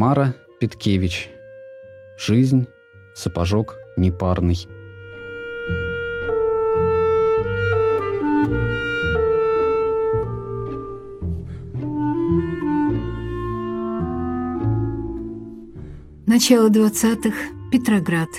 Тамара 0.00 0.34
Питкевич. 0.58 1.28
Жизнь. 2.16 2.66
Сапожок 3.14 3.76
непарный. 3.98 4.66
Начало 16.26 16.70
двадцатых. 16.70 17.34
Петроград. 17.70 18.30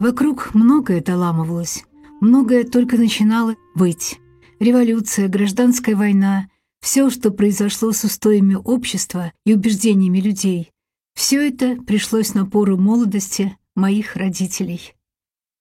Вокруг 0.00 0.50
многое 0.52 1.00
доламывалось, 1.00 1.82
многое 2.20 2.64
только 2.64 2.98
начинало 2.98 3.54
быть. 3.74 4.20
Революция, 4.58 5.28
гражданская 5.28 5.96
война, 5.96 6.48
все, 6.82 7.08
что 7.08 7.30
произошло 7.30 7.92
с 7.92 8.04
устоями 8.04 8.58
общества 8.62 9.32
и 9.46 9.54
убеждениями 9.54 10.18
людей, 10.18 10.70
все 11.20 11.46
это 11.46 11.76
пришлось 11.76 12.32
на 12.32 12.46
пору 12.46 12.78
молодости 12.78 13.54
моих 13.74 14.16
родителей. 14.16 14.94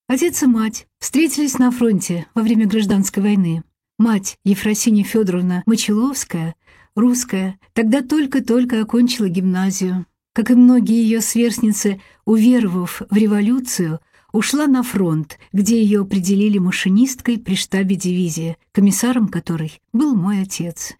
Отец 0.08 0.41
и 0.41 0.45
мать 0.45 0.88
встретились 0.99 1.59
на 1.59 1.70
фронте 1.70 2.27
во 2.34 2.44
время 2.44 2.66
гражданской 2.66 3.22
войны. 3.22 3.66
Мать, 3.98 4.38
Ефросинья 4.45 5.04
Федоровна 5.04 5.63
Мочеловская, 5.66 6.55
русская, 6.95 7.59
тогда 7.73 8.02
только-только 8.02 8.82
окончила 8.82 9.27
гимназию. 9.27 10.05
Как 10.32 10.49
и 10.49 10.55
многие 10.55 11.04
ее 11.04 11.20
сверстницы, 11.20 11.99
уверовав 12.24 13.02
в 13.10 13.18
революцию, 13.18 13.99
ушла 14.32 14.65
на 14.65 14.82
фронт, 14.82 15.37
где 15.52 15.84
ее 15.84 15.99
определили 15.99 16.57
машинисткой 16.57 17.37
при 17.37 17.55
штабе 17.55 17.98
дивизии, 17.98 18.55
комиссаром 18.71 19.27
которой 19.27 19.82
был 19.91 20.15
мой 20.15 20.41
отец. 20.41 20.93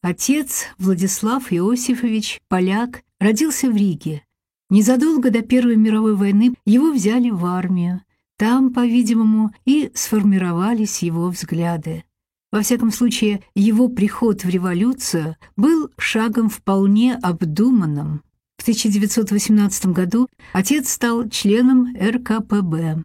Отец, 0.00 0.64
Владислав 0.78 1.52
Иосифович, 1.52 2.40
поляк, 2.48 3.02
родился 3.20 3.70
в 3.70 3.76
Риге. 3.76 4.24
Незадолго 4.70 5.30
до 5.30 5.42
Первой 5.42 5.76
мировой 5.76 6.14
войны 6.14 6.54
его 6.66 6.92
взяли 6.92 7.30
в 7.30 7.44
армию. 7.46 8.02
Там, 8.36 8.72
по-видимому, 8.72 9.50
и 9.64 9.90
сформировались 9.94 11.02
его 11.02 11.28
взгляды. 11.28 12.04
Во 12.52 12.62
всяком 12.62 12.92
случае, 12.92 13.42
его 13.54 13.88
приход 13.88 14.44
в 14.44 14.48
революцию 14.48 15.36
был 15.56 15.90
шагом 15.98 16.48
вполне 16.48 17.14
обдуманным. 17.16 18.22
В 18.58 18.62
1918 18.62 19.86
году 19.86 20.28
отец 20.52 20.90
стал 20.90 21.28
членом 21.28 21.94
РКПБ. 21.96 23.04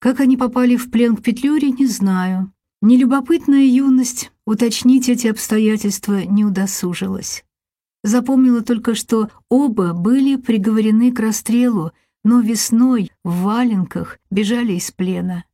Как 0.00 0.20
они 0.20 0.36
попали 0.36 0.76
в 0.76 0.90
плен 0.90 1.16
к 1.16 1.22
Петлюре, 1.22 1.70
не 1.70 1.86
знаю. 1.86 2.52
Нелюбопытная 2.80 3.64
юность 3.64 4.30
уточнить 4.46 5.08
эти 5.08 5.26
обстоятельства 5.26 6.24
не 6.24 6.44
удосужилась. 6.44 7.44
Запомнила 8.08 8.62
только, 8.62 8.94
что 8.94 9.28
оба 9.50 9.92
были 9.92 10.36
приговорены 10.36 11.12
к 11.12 11.20
расстрелу, 11.20 11.92
но 12.24 12.40
весной 12.40 13.12
в 13.22 13.42
валенках 13.42 14.18
бежали 14.30 14.72
из 14.72 14.90
плена. 14.90 15.44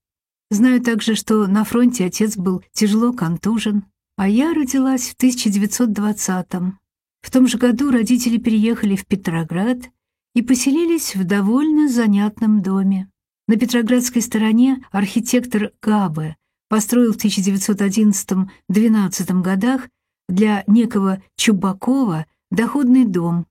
Знаю 0.53 0.81
также, 0.81 1.17
что 1.17 1.49
на 1.49 1.65
фронте 1.65 2.05
отец 2.05 2.37
был 2.37 2.63
тяжело 2.73 3.13
контужен, 3.13 3.87
а 4.17 4.29
я 4.29 4.55
родилась 4.55 5.09
в 5.09 5.17
1920-м. 5.17 6.79
В 7.23 7.31
том 7.33 7.49
же 7.49 7.59
году 7.59 7.91
родители 7.91 8.39
переехали 8.39 8.95
в 8.95 9.05
Петроград 9.05 9.91
и 10.37 10.43
поселились 10.43 11.17
в 11.17 11.25
довольно 11.25 11.89
занятном 11.89 12.63
доме. 12.63 13.11
На 13.49 13.57
Петроградской 13.57 14.23
стороне 14.23 14.85
архитектор 14.93 15.73
Габе 15.83 16.37
построил 16.69 17.15
в 17.15 17.17
1911-12 17.17 19.43
годах 19.43 19.89
для 20.29 20.63
некого 20.69 21.21
Чубакова 21.35 22.27
доходный 22.55 23.05
дом. 23.05 23.47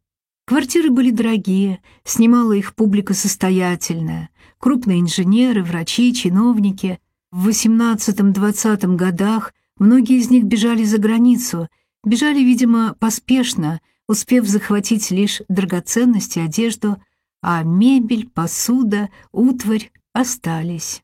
Квартиры 0.45 0.89
были 0.89 1.11
дорогие, 1.11 1.81
снимала 2.03 2.53
их 2.53 2.75
публика 2.75 3.13
состоятельная, 3.13 4.29
крупные 4.59 4.99
инженеры, 4.99 5.63
врачи, 5.63 6.13
чиновники. 6.13 6.99
В 7.31 7.47
18-20 7.47 8.95
годах 8.95 9.53
многие 9.77 10.17
из 10.17 10.29
них 10.29 10.43
бежали 10.43 10.83
за 10.83 10.97
границу, 10.97 11.69
бежали, 12.03 12.39
видимо, 12.39 12.95
поспешно, 12.99 13.81
успев 14.07 14.45
захватить 14.45 15.11
лишь 15.11 15.41
драгоценности, 15.47 16.39
одежду, 16.39 17.01
а 17.41 17.63
мебель, 17.63 18.29
посуда, 18.29 19.09
утварь 19.31 19.91
остались. 20.13 21.03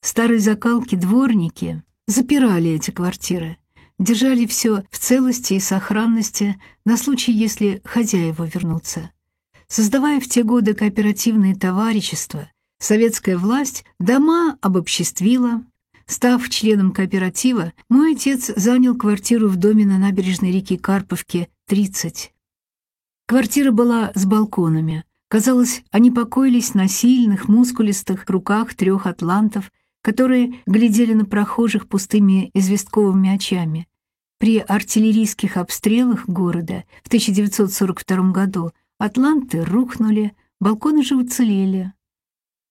Старые 0.00 0.40
закалки 0.40 0.94
дворники 0.94 1.82
запирали 2.06 2.70
эти 2.70 2.90
квартиры, 2.90 3.58
держали 3.98 4.46
все 4.46 4.84
в 4.90 4.98
целости 4.98 5.54
и 5.54 5.60
сохранности 5.60 6.60
на 6.84 6.96
случай, 6.96 7.32
если 7.32 7.82
хозяева 7.84 8.44
вернутся. 8.44 9.10
Создавая 9.66 10.20
в 10.20 10.26
те 10.26 10.44
годы 10.44 10.74
кооперативные 10.74 11.54
товарищества, 11.54 12.50
советская 12.78 13.36
власть 13.36 13.84
дома 13.98 14.56
обобществила. 14.62 15.62
Став 16.06 16.48
членом 16.48 16.92
кооператива, 16.92 17.74
мой 17.90 18.14
отец 18.14 18.50
занял 18.56 18.96
квартиру 18.96 19.48
в 19.48 19.56
доме 19.56 19.84
на 19.84 19.98
набережной 19.98 20.52
реки 20.52 20.78
Карповки, 20.78 21.50
30. 21.66 22.32
Квартира 23.26 23.72
была 23.72 24.10
с 24.14 24.24
балконами. 24.24 25.04
Казалось, 25.28 25.82
они 25.90 26.10
покоились 26.10 26.72
на 26.72 26.88
сильных, 26.88 27.48
мускулистых 27.48 28.24
руках 28.30 28.74
трех 28.74 29.06
атлантов, 29.06 29.70
которые 30.00 30.62
глядели 30.64 31.12
на 31.12 31.26
прохожих 31.26 31.88
пустыми 31.88 32.50
известковыми 32.54 33.28
очами. 33.28 33.86
При 34.38 34.58
артиллерийских 34.58 35.56
обстрелах 35.56 36.28
города 36.28 36.84
в 37.02 37.08
1942 37.08 38.30
году 38.30 38.70
атланты 38.98 39.64
рухнули, 39.64 40.32
балконы 40.60 41.02
же 41.02 41.16
уцелели. 41.16 41.92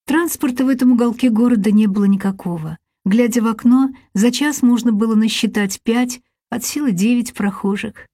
Транспорта 0.06 0.66
в 0.66 0.70
этом 0.70 0.94
уголке 0.94 1.30
города 1.30 1.72
не 1.72 1.88
было 1.88 2.06
никакого. 2.06 2.78
Глядя 3.06 3.42
в 3.42 3.48
окно, 3.48 3.90
за 4.14 4.32
час 4.32 4.62
можно 4.62 4.92
было 4.92 5.16
насчитать 5.16 5.82
пять, 5.82 6.22
от 6.50 6.64
силы 6.64 6.92
девять 6.92 7.34
прохожих. 7.34 8.08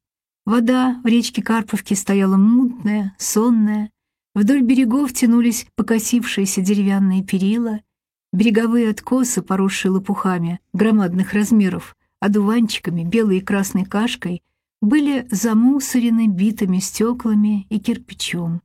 Вода 0.46 1.00
в 1.04 1.08
речке 1.08 1.44
Карповки 1.44 1.94
стояла 1.94 2.36
мутная, 2.36 3.16
сонная. 3.20 3.92
Вдоль 4.34 4.62
берегов 4.62 5.14
тянулись 5.14 5.68
покосившиеся 5.76 6.62
деревянные 6.62 7.24
перила— 7.24 7.80
Береговые 8.34 8.90
откосы, 8.90 9.44
поросшие 9.44 9.92
лопухами 9.92 10.60
громадных 10.74 11.34
размеров, 11.34 11.96
одуванчиками, 12.24 13.04
белой 13.04 13.38
и 13.38 13.42
красной 13.42 13.86
кашкой, 13.86 14.42
были 14.82 15.28
замусорены 15.32 16.28
битыми 16.28 16.80
стеклами 16.80 17.66
и 17.70 17.80
кирпичом. 17.80 18.62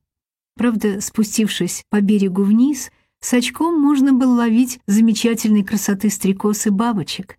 Правда, 0.56 1.00
спустившись 1.00 1.84
по 1.90 2.00
берегу 2.00 2.42
вниз, 2.42 2.90
с 3.20 3.32
очком 3.34 3.80
можно 3.80 4.12
было 4.12 4.34
ловить 4.34 4.80
замечательной 4.86 5.64
красоты 5.64 6.10
стрекоз 6.10 6.66
и 6.66 6.70
бабочек. 6.70 7.38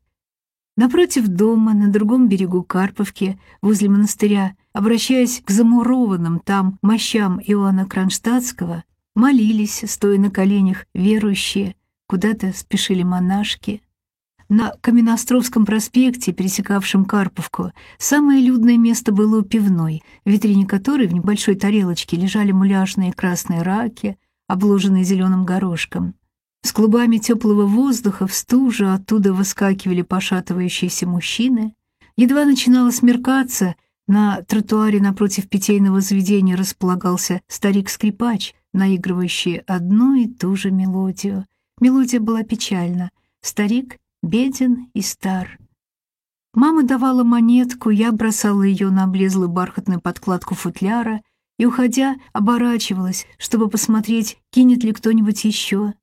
Напротив 0.78 1.28
дома, 1.28 1.74
на 1.74 1.90
другом 1.90 2.30
берегу 2.30 2.64
Карповки, 2.64 3.40
возле 3.62 3.90
монастыря, 3.90 4.56
обращаясь 4.72 5.42
к 5.44 5.50
замурованным 5.52 6.40
там 6.40 6.80
мощам 6.82 7.40
Иоанна 7.42 7.86
Кронштадтского, 7.86 8.84
молились, 9.16 9.84
стоя 9.86 10.18
на 10.18 10.32
коленях, 10.32 10.86
верующие, 10.94 11.76
Куда-то 12.10 12.54
спешили 12.54 13.04
монашки. 13.04 13.84
На 14.50 14.74
Каменноостровском 14.82 15.66
проспекте, 15.66 16.34
пересекавшем 16.34 17.06
Карповку, 17.06 17.72
самое 18.00 18.42
людное 18.42 18.78
место 18.78 19.12
было 19.12 19.40
у 19.40 19.44
пивной, 19.44 20.02
в 20.26 20.30
витрине 20.30 20.66
которой 20.66 21.08
в 21.08 21.14
небольшой 21.14 21.56
тарелочке 21.56 22.18
лежали 22.18 22.52
муляжные 22.52 23.14
красные 23.14 23.62
раки, 23.62 24.18
обложенные 24.48 25.04
зеленым 25.04 25.46
горошком. 25.46 26.16
С 26.64 26.72
клубами 26.72 27.18
теплого 27.18 27.66
воздуха 27.66 28.26
в 28.26 28.34
стужу 28.34 28.90
оттуда 28.90 29.34
выскакивали 29.34 30.02
пошатывающиеся 30.02 31.08
мужчины. 31.08 31.76
Едва 32.18 32.46
начинало 32.46 32.90
смеркаться, 32.90 33.76
на 34.08 34.42
тротуаре 34.42 35.00
напротив 35.00 35.48
питейного 35.48 36.02
заведения 36.02 36.58
располагался 36.58 37.42
старик-скрипач, 37.48 38.56
наигрывающий 38.74 39.58
одну 39.68 40.16
и 40.16 40.28
ту 40.28 40.56
же 40.56 40.72
мелодию— 40.72 41.46
Мелодия 41.82 42.20
была 42.20 42.44
печальна. 42.44 43.10
Старик 43.42 43.98
беден 44.22 44.90
и 44.94 45.02
стар. 45.02 45.58
Мама 46.54 46.84
давала 46.84 47.24
монетку, 47.24 47.90
я 47.90 48.12
бросала 48.12 48.64
ее 48.64 48.90
на 48.90 49.04
облезлую 49.04 49.50
бархатную 49.50 50.02
подкладку 50.02 50.56
футляра 50.56 51.22
и, 51.58 51.66
уходя, 51.66 52.16
оборачивалась, 52.34 53.28
чтобы 53.38 53.70
посмотреть, 53.70 54.38
кинет 54.50 54.84
ли 54.84 54.92
кто-нибудь 54.92 55.44
еще. 55.46 55.94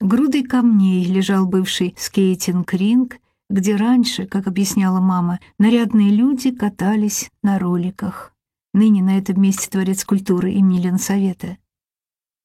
Грудой 0.00 0.44
камней 0.44 1.04
лежал 1.04 1.46
бывший 1.46 1.94
скейтинг-ринг, 1.98 3.18
где 3.48 3.76
раньше, 3.76 4.26
как 4.26 4.46
объясняла 4.46 5.00
мама, 5.00 5.40
нарядные 5.58 6.10
люди 6.10 6.50
катались 6.50 7.30
на 7.42 7.58
роликах. 7.58 8.32
Ныне 8.74 9.02
на 9.02 9.18
этом 9.18 9.40
месте 9.40 9.68
творец 9.70 10.04
культуры 10.04 10.52
имени 10.52 10.80
Ленсовета. 10.80 11.56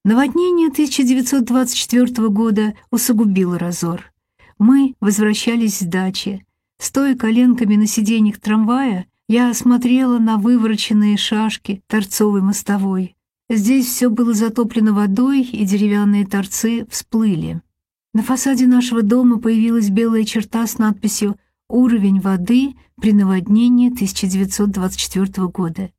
Наводнение 0.05 0.69
1924 0.69 2.29
года 2.29 2.73
усугубило 2.89 3.59
разор. 3.59 4.10
Мы 4.57 4.95
возвращались 4.99 5.79
с 5.79 5.81
дачи. 5.83 6.45
Стоя 6.79 7.15
коленками 7.15 7.75
на 7.75 7.87
сиденьях 7.87 8.39
трамвая, 8.39 9.07
я 9.27 9.53
смотрела 9.53 10.19
на 10.19 10.37
вывороченные 10.37 11.15
шашки 11.17 11.81
торцовой 11.87 12.41
мостовой. 12.41 13.15
Здесь 13.49 13.85
все 13.85 14.09
было 14.09 14.33
затоплено 14.33 14.93
водой, 14.93 15.41
и 15.41 15.65
деревянные 15.65 16.25
торцы 16.25 16.85
всплыли. 16.89 17.61
На 18.13 18.23
фасаде 18.23 18.67
нашего 18.67 19.01
дома 19.03 19.39
появилась 19.39 19.89
белая 19.89 20.25
черта 20.25 20.67
с 20.67 20.77
надписью 20.77 21.37
«Уровень 21.69 22.19
воды 22.19 22.75
при 22.99 23.13
наводнении 23.13 23.89
1924 23.89 25.47
года». 25.47 25.91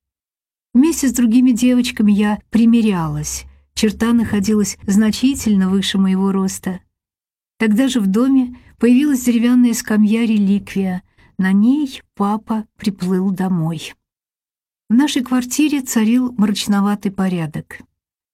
Вместе 0.75 1.09
с 1.09 1.13
другими 1.13 1.53
девочками 1.53 2.13
я 2.13 2.39
примерялась. 2.51 3.45
Черта 3.75 4.13
находилась 4.13 4.79
значительно 4.87 5.69
выше 5.69 5.99
моего 5.99 6.33
роста. 6.33 6.81
Тогда 7.63 7.87
же 7.87 8.01
в 8.01 8.09
доме 8.09 8.59
появилась 8.77 9.23
деревянная 9.23 9.73
скамья-реликвия. 9.73 11.05
На 11.39 11.53
ней 11.53 12.03
папа 12.17 12.67
приплыл 12.77 13.31
домой. 13.31 13.95
В 14.91 14.95
нашей 14.95 15.23
квартире 15.23 15.81
царил 15.81 16.35
мрачноватый 16.37 17.13
порядок. 17.13 17.79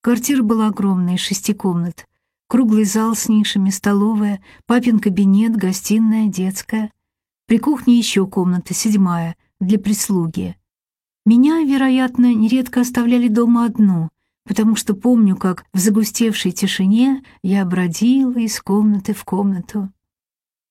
Квартира 0.00 0.42
была 0.42 0.68
огромная, 0.68 1.18
шести 1.18 1.52
комнат. 1.52 2.06
Круглый 2.48 2.84
зал 2.84 3.14
с 3.14 3.28
нишами, 3.28 3.68
столовая, 3.68 4.40
папин 4.64 4.98
кабинет, 4.98 5.54
гостиная, 5.54 6.28
детская. 6.28 6.90
При 7.46 7.58
кухне 7.58 7.98
еще 7.98 8.26
комната, 8.26 8.72
седьмая, 8.72 9.36
для 9.60 9.78
прислуги. 9.78 10.56
Меня, 11.26 11.60
вероятно, 11.64 12.32
нередко 12.32 12.80
оставляли 12.80 13.28
дома 13.28 13.66
одну, 13.66 14.08
потому 14.48 14.76
что 14.76 14.94
помню, 14.94 15.36
как 15.36 15.66
в 15.74 15.78
загустевшей 15.78 16.52
тишине 16.52 17.22
я 17.42 17.66
бродила 17.66 18.38
из 18.38 18.58
комнаты 18.62 19.12
в 19.12 19.22
комнату. 19.24 19.92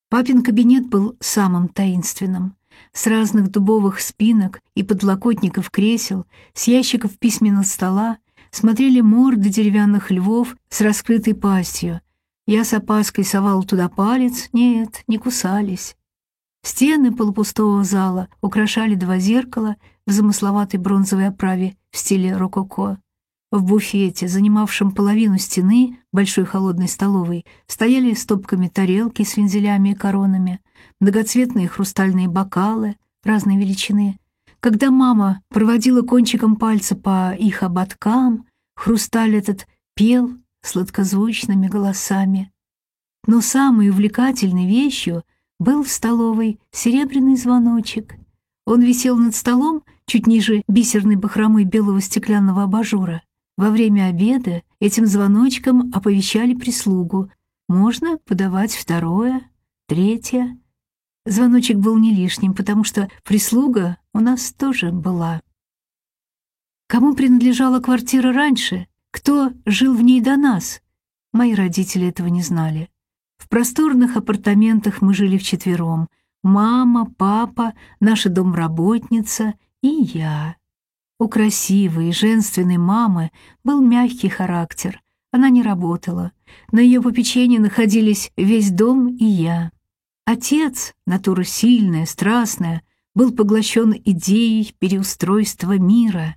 Папин 0.09 0.41
кабинет 0.41 0.89
был 0.89 1.15
самым 1.19 1.67
таинственным. 1.69 2.55
С 2.91 3.05
разных 3.05 3.51
дубовых 3.51 4.01
спинок 4.01 4.61
и 4.73 4.81
подлокотников 4.81 5.69
кресел, 5.69 6.25
с 6.53 6.67
ящиков 6.67 7.19
письменного 7.19 7.63
стола 7.63 8.17
смотрели 8.49 9.01
морды 9.01 9.49
деревянных 9.49 10.09
львов 10.09 10.55
с 10.69 10.81
раскрытой 10.81 11.35
пастью. 11.35 12.01
Я 12.47 12.63
с 12.63 12.73
опаской 12.73 13.25
совал 13.25 13.63
туда 13.63 13.89
палец, 13.89 14.49
нет, 14.53 15.03
не 15.07 15.19
кусались. 15.19 15.95
Стены 16.63 17.13
полупустого 17.13 17.83
зала 17.83 18.27
украшали 18.41 18.95
два 18.95 19.19
зеркала 19.19 19.75
в 20.07 20.11
замысловатой 20.11 20.79
бронзовой 20.79 21.27
оправе 21.27 21.77
в 21.91 21.97
стиле 21.97 22.35
рококо. 22.35 22.97
В 23.49 23.63
буфете, 23.63 24.27
занимавшем 24.27 24.91
половину 24.91 25.37
стены 25.37 25.99
большой 26.11 26.43
холодной 26.43 26.89
столовой, 26.89 27.45
стояли 27.65 28.13
стопками 28.13 28.67
тарелки 28.67 29.23
с 29.23 29.37
вензелями 29.37 29.89
и 29.89 29.95
коронами, 29.95 30.59
многоцветные 30.99 31.69
хрустальные 31.69 32.27
бокалы 32.27 32.97
разной 33.23 33.55
величины. 33.55 34.19
Когда 34.59 34.91
мама 34.91 35.41
проводила 35.47 36.01
кончиком 36.01 36.57
пальца 36.57 36.97
по 36.97 37.33
их 37.33 37.63
ободкам, 37.63 38.47
хрусталь 38.75 39.37
этот 39.37 39.65
пел 39.95 40.31
сладкозвучными 40.61 41.67
голосами. 41.67 42.51
Но 43.25 43.39
самой 43.39 43.89
увлекательной 43.91 44.67
вещью 44.67 45.23
был 45.57 45.83
в 45.83 45.89
столовой 45.89 46.59
серебряный 46.71 47.37
звоночек. 47.37 48.15
Он 48.65 48.81
висел 48.81 49.17
над 49.17 49.35
столом 49.35 49.83
чуть 50.05 50.27
ниже 50.27 50.63
бисерной 50.67 51.15
бахромы 51.15 51.63
белого 51.63 52.01
стеклянного 52.01 52.63
абажура. 52.63 53.21
Во 53.57 53.71
время 53.71 54.05
обеда 54.05 54.61
этим 54.79 55.07
звоночком 55.07 55.91
оповещали 55.93 56.53
прислугу. 56.53 57.31
Можно 57.67 58.19
подавать 58.19 58.75
второе, 58.75 59.49
третье. 59.87 60.57
Звоночек 61.25 61.77
был 61.77 61.97
не 61.97 62.13
лишним, 62.13 62.53
потому 62.53 62.83
что 62.83 63.09
прислуга 63.23 63.97
у 64.13 64.19
нас 64.19 64.53
тоже 64.53 64.91
была. 64.91 65.41
Кому 66.87 67.15
принадлежала 67.15 67.79
квартира 67.79 68.31
раньше? 68.31 68.87
Кто 69.11 69.51
жил 69.65 69.95
в 69.95 70.01
ней 70.01 70.21
до 70.21 70.37
нас? 70.37 70.81
Мои 71.33 71.53
родители 71.53 72.07
этого 72.07 72.27
не 72.27 72.43
знали. 72.43 72.89
В 73.37 73.49
просторных 73.49 74.15
апартаментах 74.15 75.01
мы 75.01 75.13
жили 75.13 75.37
вчетвером. 75.37 76.07
Мама, 76.43 77.11
папа, 77.17 77.73
наша 77.99 78.29
домработница 78.29 79.55
и 79.81 79.87
я. 79.87 80.55
У 81.19 81.27
красивой, 81.27 82.11
женственной 82.11 82.77
мамы 82.77 83.31
был 83.63 83.81
мягкий 83.81 84.29
характер. 84.29 85.01
Она 85.31 85.49
не 85.49 85.63
работала. 85.63 86.31
На 86.71 86.79
ее 86.79 87.01
попечении 87.01 87.57
находились 87.57 88.31
весь 88.37 88.69
дом 88.69 89.07
и 89.15 89.25
я. 89.25 89.71
Отец, 90.25 90.93
натура 91.07 91.43
сильная, 91.43 92.05
страстная, 92.05 92.83
был 93.15 93.31
поглощен 93.31 93.95
идеей 94.05 94.75
переустройства 94.77 95.79
мира. 95.79 96.35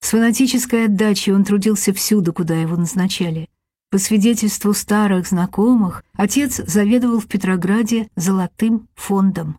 С 0.00 0.10
фанатической 0.10 0.84
отдачей 0.84 1.32
он 1.32 1.44
трудился 1.44 1.94
всюду, 1.94 2.34
куда 2.34 2.54
его 2.54 2.76
назначали. 2.76 3.48
По 3.90 3.98
свидетельству 3.98 4.74
старых 4.74 5.28
знакомых, 5.28 6.04
отец 6.12 6.60
заведовал 6.66 7.20
в 7.20 7.26
Петрограде 7.26 8.08
золотым 8.16 8.88
фондом. 8.94 9.58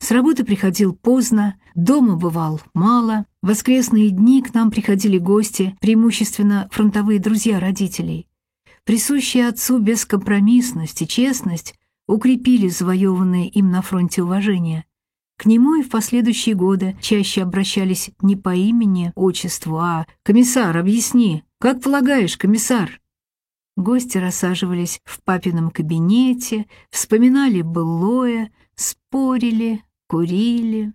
С 0.00 0.10
работы 0.10 0.44
приходил 0.44 0.94
поздно, 0.94 1.56
дома 1.74 2.16
бывал 2.16 2.60
мало, 2.74 3.26
воскресные 3.44 4.08
дни 4.08 4.42
к 4.42 4.54
нам 4.54 4.70
приходили 4.70 5.18
гости, 5.18 5.76
преимущественно 5.80 6.66
фронтовые 6.72 7.20
друзья 7.20 7.60
родителей. 7.60 8.26
Присущая 8.84 9.50
отцу 9.50 9.78
бескомпромиссность 9.78 11.02
и 11.02 11.06
честность 11.06 11.74
укрепили 12.06 12.68
завоеванное 12.68 13.44
им 13.48 13.70
на 13.70 13.82
фронте 13.82 14.22
уважение. 14.22 14.86
К 15.36 15.44
нему 15.44 15.74
и 15.74 15.82
в 15.82 15.90
последующие 15.90 16.54
годы 16.54 16.96
чаще 17.02 17.42
обращались 17.42 18.10
не 18.22 18.34
по 18.34 18.54
имени, 18.54 19.12
отчеству, 19.14 19.78
а 19.78 20.06
«Комиссар, 20.22 20.74
объясни, 20.76 21.44
как 21.58 21.82
полагаешь, 21.82 22.38
комиссар?» 22.38 23.00
Гости 23.76 24.16
рассаживались 24.16 25.00
в 25.04 25.22
папином 25.22 25.70
кабинете, 25.70 26.66
вспоминали 26.90 27.60
былое, 27.60 28.52
спорили, 28.74 29.82
курили. 30.06 30.94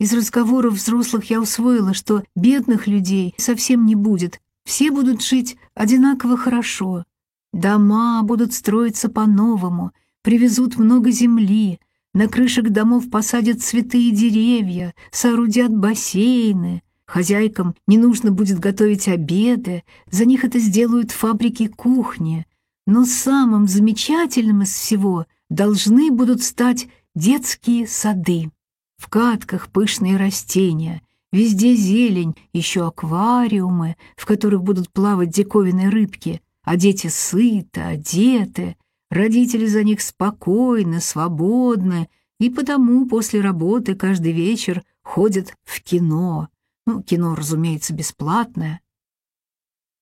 Из 0.00 0.12
разговоров 0.12 0.74
взрослых 0.74 1.30
я 1.30 1.40
усвоила, 1.40 1.94
что 1.94 2.22
бедных 2.34 2.86
людей 2.86 3.34
совсем 3.38 3.86
не 3.86 3.94
будет, 3.94 4.40
все 4.64 4.90
будут 4.90 5.22
жить 5.22 5.56
одинаково 5.74 6.36
хорошо. 6.36 7.04
Дома 7.52 8.22
будут 8.22 8.52
строиться 8.52 9.08
по-новому— 9.08 9.92
привезут 10.24 10.78
много 10.78 11.10
земли, 11.10 11.78
на 12.14 12.28
крышах 12.28 12.70
домов 12.70 13.10
посадят 13.10 13.62
цветы 13.62 14.08
и 14.08 14.10
деревья, 14.10 14.94
соорудят 15.12 15.76
бассейны. 15.76 16.82
Хозяйкам 17.06 17.74
не 17.86 17.98
нужно 17.98 18.30
будет 18.30 18.58
готовить 18.58 19.06
обеды, 19.06 19.84
за 20.10 20.24
них 20.24 20.44
это 20.44 20.58
сделают 20.58 21.10
фабрики 21.10 21.66
кухни. 21.66 22.46
Но 22.86 23.04
самым 23.04 23.68
замечательным 23.68 24.62
из 24.62 24.72
всего 24.72 25.26
должны 25.50 26.10
будут 26.10 26.42
стать 26.42 26.88
детские 27.14 27.86
сады. 27.86 28.50
В 28.96 29.08
катках 29.08 29.70
пышные 29.70 30.16
растения, 30.16 31.02
везде 31.32 31.74
зелень, 31.74 32.36
еще 32.52 32.86
аквариумы, 32.86 33.96
в 34.16 34.26
которых 34.26 34.62
будут 34.62 34.90
плавать 34.90 35.30
диковинные 35.30 35.88
рыбки, 35.88 36.40
а 36.62 36.76
дети 36.76 37.08
сыты, 37.08 37.80
одеты, 37.80 38.76
Родители 39.14 39.66
за 39.66 39.84
них 39.84 40.00
спокойны, 40.00 41.00
свободны, 41.00 42.08
и 42.40 42.50
потому 42.50 43.06
после 43.06 43.40
работы 43.40 43.94
каждый 43.94 44.32
вечер 44.32 44.82
ходят 45.02 45.54
в 45.62 45.80
кино. 45.82 46.48
Ну, 46.84 47.00
кино, 47.00 47.36
разумеется, 47.36 47.94
бесплатное. 47.94 48.80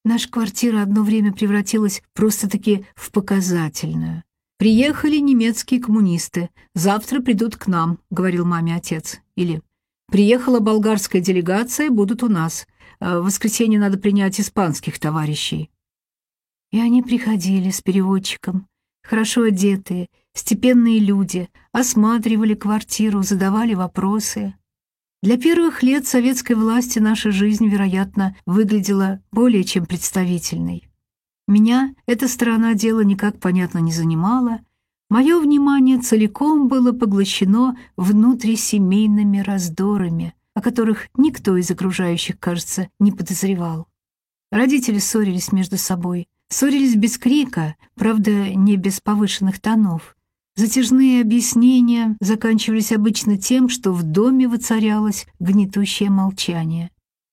Наша 0.03 0.31
квартира 0.31 0.81
одно 0.81 1.03
время 1.03 1.31
превратилась 1.31 2.03
просто-таки 2.15 2.87
в 2.95 3.13
показательную. 3.13 4.25
«Приехали 4.63 5.17
немецкие 5.17 5.81
коммунисты. 5.81 6.49
Завтра 6.73 7.21
придут 7.21 7.57
к 7.57 7.67
нам»,— 7.67 7.99
говорил 8.11 8.45
маме 8.45 8.77
отец. 8.77 9.21
Или 9.35 9.61
«Приехала 10.07 10.61
болгарская 10.61 11.21
делегация, 11.21 11.91
будут 11.91 12.23
у 12.23 12.29
нас. 12.29 12.69
А 13.01 13.19
в 13.19 13.25
воскресенье 13.25 13.81
надо 13.81 13.99
принять 13.99 14.39
испанских 14.39 15.01
товарищей». 15.01 15.69
И 16.71 16.79
они 16.79 17.03
приходили 17.03 17.71
с 17.71 17.81
переводчиком, 17.81 18.69
хорошо 19.03 19.43
одетые, 19.43 20.07
степенные 20.33 21.01
люди, 21.01 21.49
осматривали 21.73 22.55
квартиру, 22.55 23.25
задавали 23.25 23.75
вопросы. 23.75 24.55
Для 25.25 25.39
первых 25.39 25.83
лет 25.83 26.07
советской 26.07 26.55
власти 26.55 27.01
наша 27.01 27.33
жизнь, 27.33 27.67
вероятно, 27.67 28.37
выглядела 28.47 29.21
более 29.33 29.65
чем 29.65 29.87
представительной. 29.87 30.92
Меня 31.49 31.95
эта 32.07 32.29
сторона 32.29 32.75
дела 32.75 33.01
никак, 33.01 33.39
понятно, 33.39 33.79
не 33.79 33.93
занимала. 33.93 34.61
Мое 35.11 35.39
внимание 35.41 35.99
целиком 35.99 36.69
было 36.69 36.93
поглощено 36.93 37.77
внутрисемейными 37.97 39.39
раздорами, 39.39 40.35
о 40.55 40.63
которых 40.63 41.09
никто 41.17 41.57
из 41.57 41.71
окружающих, 41.71 42.39
кажется, 42.39 42.89
не 42.99 43.13
подозревал. 43.13 43.89
Родители 44.51 44.99
ссорились 44.99 45.53
между 45.53 45.77
собой, 45.77 46.29
Ссорились 46.53 46.97
без 46.97 47.17
крика, 47.17 47.77
правда, 47.95 48.51
не 48.55 48.77
без 48.77 49.01
повышенных 49.01 49.59
тонов. 49.59 50.15
Затяжные 50.55 51.23
объяснения 51.23 52.15
заканчивались 52.21 52.93
обычно 52.93 53.39
тем, 53.39 53.71
что 53.71 53.95
в 53.95 54.03
доме 54.03 54.47
воцарялось 54.47 55.27
гнетущее 55.41 56.11
молчание. 56.11 56.91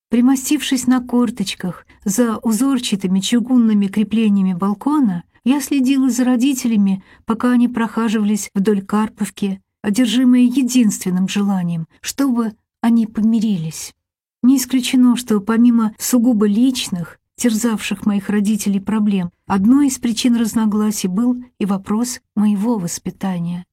Примостившись 0.10 0.88
на 0.88 1.01
корточках 1.01 1.86
за 2.04 2.38
узорчатыми 2.38 3.20
чугунными 3.20 3.88
креплениями 3.88 4.54
балкона, 4.54 5.24
я 5.44 5.62
следила 5.62 6.10
за 6.10 6.24
родителями, 6.25 7.04
пока 7.25 7.51
они 7.51 7.68
прохаживались 7.68 8.50
вдоль 8.56 8.82
Карповки, 8.82 9.62
одержимые 9.84 10.46
единственным 10.46 11.28
желанием, 11.28 11.88
чтобы 12.01 12.54
они 12.82 13.06
помирились. 13.06 13.94
Не 14.42 14.58
исключено, 14.58 15.16
что 15.16 15.39
помимо 15.42 15.94
сугубо 16.00 16.48
личных, 16.48 17.20
терзавших 17.36 18.06
моих 18.06 18.30
родителей 18.30 18.80
проблем, 18.80 19.32
одной 19.46 19.88
из 19.88 20.00
причин 20.00 20.36
разногласий 20.36 21.08
был 21.08 21.44
и 21.60 21.66
вопрос 21.66 22.22
моего 22.36 22.78
воспитания. 22.78 23.66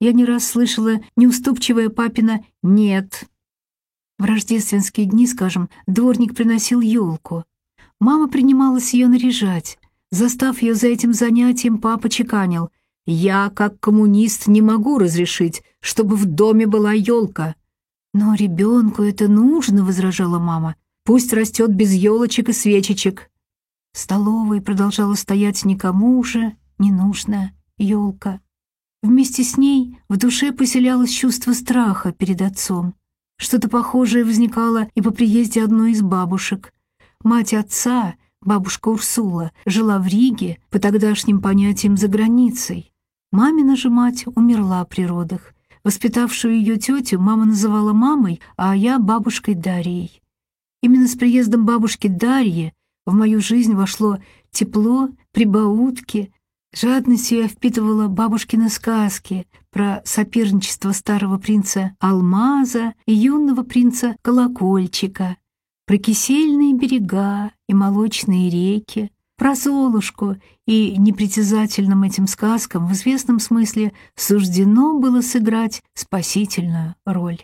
Я 0.00 0.12
не 0.12 0.24
раз 0.24 0.44
слышала 0.44 1.00
неуступчивое 1.16 1.88
папина 1.88 2.44
«нет». 2.62 3.24
В 4.22 4.24
рождественские 4.24 5.06
дни, 5.06 5.26
скажем, 5.26 5.68
дворник 5.88 6.36
приносил 6.36 6.80
елку. 6.80 7.44
Мама 7.98 8.28
принималась 8.28 8.94
ее 8.94 9.08
наряжать. 9.08 9.80
Застав 10.12 10.62
ее 10.62 10.76
за 10.76 10.86
этим 10.86 11.12
занятием, 11.12 11.78
папа 11.78 12.08
чеканил. 12.08 12.70
«Я, 13.04 13.50
как 13.50 13.80
коммунист, 13.80 14.46
не 14.46 14.62
могу 14.62 14.98
разрешить, 14.98 15.64
чтобы 15.80 16.14
в 16.14 16.26
доме 16.26 16.68
была 16.68 16.92
елка». 16.92 17.56
«Но 18.14 18.34
ребенку 18.34 19.02
это 19.02 19.26
нужно»,— 19.26 19.84
возражала 19.84 20.38
мама. 20.38 20.76
«Пусть 21.02 21.32
растет 21.32 21.74
без 21.74 21.92
елочек 21.92 22.48
и 22.48 22.52
свечечек». 22.52 23.28
В 23.92 23.98
столовой 23.98 24.60
продолжала 24.60 25.16
стоять 25.16 25.64
никому 25.64 26.20
уже 26.20 26.54
не 26.78 26.92
нужная 26.92 27.56
елка. 27.76 28.40
Вместе 29.02 29.42
с 29.42 29.56
ней 29.56 29.98
в 30.08 30.16
душе 30.16 30.52
поселялось 30.52 31.10
чувство 31.10 31.54
страха 31.54 32.12
перед 32.12 32.40
отцом. 32.40 32.94
Что-то 33.42 33.68
похожее 33.68 34.24
возникало 34.24 34.86
и 34.94 35.02
по 35.02 35.10
приезде 35.10 35.64
одной 35.64 35.90
из 35.90 36.00
бабушек. 36.00 36.72
Мать 37.24 37.52
отца, 37.52 38.14
бабушка 38.40 38.88
Урсула, 38.88 39.50
жила 39.66 39.98
в 39.98 40.06
Риге, 40.06 40.60
по 40.70 40.78
тогдашним 40.78 41.42
понятиям 41.42 41.96
за 41.96 42.06
границей. 42.06 42.92
Мамина 43.32 43.74
же 43.74 43.90
мать 43.90 44.26
умерла 44.36 44.84
при 44.84 45.04
родах. 45.04 45.54
Воспитавшую 45.82 46.54
ее 46.54 46.76
тетю 46.76 47.18
мама 47.18 47.46
называла 47.46 47.92
мамой, 47.92 48.40
а 48.56 48.76
я 48.76 49.00
бабушкой 49.00 49.56
Дарьей. 49.56 50.22
Именно 50.80 51.08
с 51.08 51.16
приездом 51.16 51.66
бабушки 51.66 52.06
Дарьи 52.06 52.72
в 53.06 53.12
мою 53.12 53.40
жизнь 53.40 53.74
вошло 53.74 54.20
тепло, 54.52 55.08
прибаутки. 55.32 56.32
Жадностью 56.72 57.38
я 57.38 57.48
впитывала 57.48 58.06
бабушкины 58.06 58.68
сказки 58.68 59.48
про 59.72 60.02
соперничество 60.04 60.92
старого 60.92 61.38
принца 61.38 61.96
Алмаза 61.98 62.94
и 63.06 63.14
юного 63.14 63.62
принца 63.62 64.16
Колокольчика, 64.22 65.38
про 65.86 65.96
кисельные 65.96 66.74
берега 66.74 67.52
и 67.68 67.74
молочные 67.74 68.50
реки, 68.50 69.10
про 69.36 69.54
Золушку, 69.54 70.36
и 70.66 70.96
непритязательным 70.96 72.04
этим 72.04 72.26
сказкам 72.26 72.86
в 72.86 72.92
известном 72.92 73.40
смысле 73.40 73.92
суждено 74.14 74.98
было 75.00 75.20
сыграть 75.20 75.82
спасительную 75.94 76.94
роль. 77.04 77.38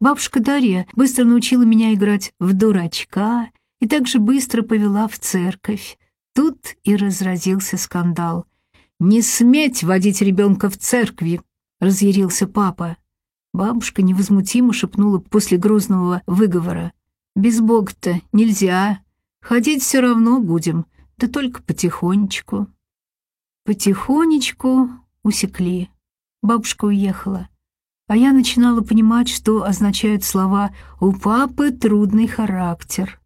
Бабушка 0.00 0.40
Дарья 0.40 0.86
быстро 0.94 1.24
научила 1.24 1.62
меня 1.62 1.94
играть 1.94 2.32
в 2.38 2.52
дурачка 2.52 3.50
и 3.80 3.88
также 3.88 4.18
быстро 4.18 4.62
повела 4.62 5.08
в 5.08 5.18
церковь. 5.18 5.98
Тут 6.34 6.76
и 6.84 6.94
разразился 6.94 7.76
скандал. 7.76 8.47
«Не 9.00 9.22
сметь 9.22 9.82
водить 9.82 10.22
ребенка 10.22 10.68
в 10.70 10.76
церкви!»— 10.76 11.40
разъярился 11.80 12.46
папа. 12.46 12.96
Бабушка 13.52 14.02
невозмутимо 14.02 14.72
шепнула 14.72 15.18
после 15.18 15.58
грозного 15.58 16.22
выговора. 16.26 16.92
«Без 17.36 17.60
Бога-то 17.60 18.20
нельзя. 18.32 19.00
Ходить 19.40 19.82
все 19.82 20.00
равно 20.00 20.40
будем 20.40 20.86
да 21.18 21.26
только 21.26 21.62
потихонечку. 21.62 22.68
Потихонечку 23.64 24.88
усекли. 25.22 25.90
Бабушка 26.42 26.86
уехала. 26.86 27.48
А 28.06 28.16
я 28.16 28.32
начинала 28.32 28.80
понимать, 28.80 29.28
что 29.28 29.64
означают 29.64 30.24
слова 30.24 30.74
«у 31.00 31.12
папы 31.12 31.70
трудный 31.72 32.26
характер». 32.26 33.17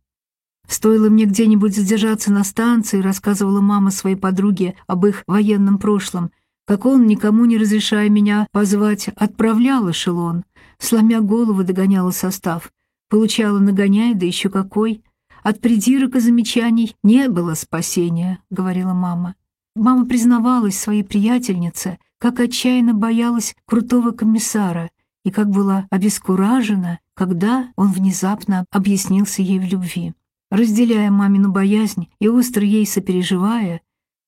Стоило 0.73 1.11
мне 1.11 1.26
где-нибудь 1.26 1.76
задержаться 1.76 2.33
на 2.33 2.45
станции, 2.45 3.02
рассказывала 3.02 3.61
мама 3.61 3.91
своей 3.91 4.17
подруге 4.17 4.75
об 4.87 5.05
их 5.05 5.23
военном 5.26 5.76
прошлом, 5.76 6.31
как 6.67 6.87
он, 6.87 7.07
никому 7.07 7.45
не 7.45 7.59
разрешая 7.59 8.09
меня 8.09 8.47
позвать, 8.52 9.09
отправлял 9.09 9.91
эшелон, 9.91 10.45
сломя 10.79 11.21
голову 11.21 11.62
догоняла 11.62 12.11
состав, 12.11 12.73
получала 13.11 13.59
нагоняй, 13.59 14.14
да 14.14 14.25
еще 14.25 14.49
какой— 14.49 15.05
от 15.43 15.61
придирок 15.61 16.17
и 16.17 16.21
замечаний 16.21 16.97
не 17.02 17.29
было 17.29 17.52
спасения, 17.52 18.38
говорила 18.49 18.95
мама. 18.95 19.35
Мама 19.76 20.07
признавалась 20.07 20.81
своей 20.81 21.05
приятельнице, 21.05 21.99
как 22.17 22.41
отчаянно 22.41 22.95
боялась 22.95 23.55
крутого 23.67 24.12
комиссара 24.12 24.88
и 25.23 25.31
как 25.31 25.50
была 25.50 25.87
обескуражена, 25.91 27.00
когда 27.12 27.69
он 27.76 27.93
внезапно 27.93 28.64
объяснился 28.71 29.43
ей 29.43 29.59
в 29.59 29.64
любви. 29.64 30.14
Разделяя 30.52 31.11
мамину 31.11 31.50
боязнь 31.50 32.11
и 32.21 32.28
остро 32.28 32.62
ей 32.62 32.87
сопереживая, 32.87 33.80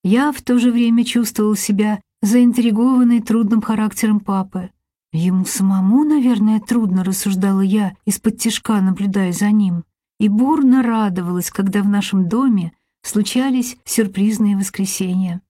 я 0.02 0.32
в 0.32 0.40
то 0.40 0.58
же 0.58 0.72
время 0.72 1.04
чувствовал 1.04 1.54
себя 1.54 2.00
заинтригованной 2.22 3.20
трудным 3.20 3.60
характером 3.60 4.20
папы. 4.20 4.70
Ему 5.12 5.44
самому, 5.44 6.02
наверное, 6.02 6.60
трудно, 6.60 7.04
рассуждала 7.04 7.60
я, 7.60 7.94
из-под 8.06 8.38
тишка 8.38 8.80
наблюдая 8.80 9.32
за 9.32 9.50
ним 9.50 9.84
и 10.18 10.30
бурно 10.30 10.82
радовалась, 10.82 11.50
когда 11.50 11.82
в 11.82 11.90
нашем 11.90 12.26
доме 12.26 12.72
случались 13.02 13.76
сюрпризные 13.84 14.56
воскресенья. 14.56 15.42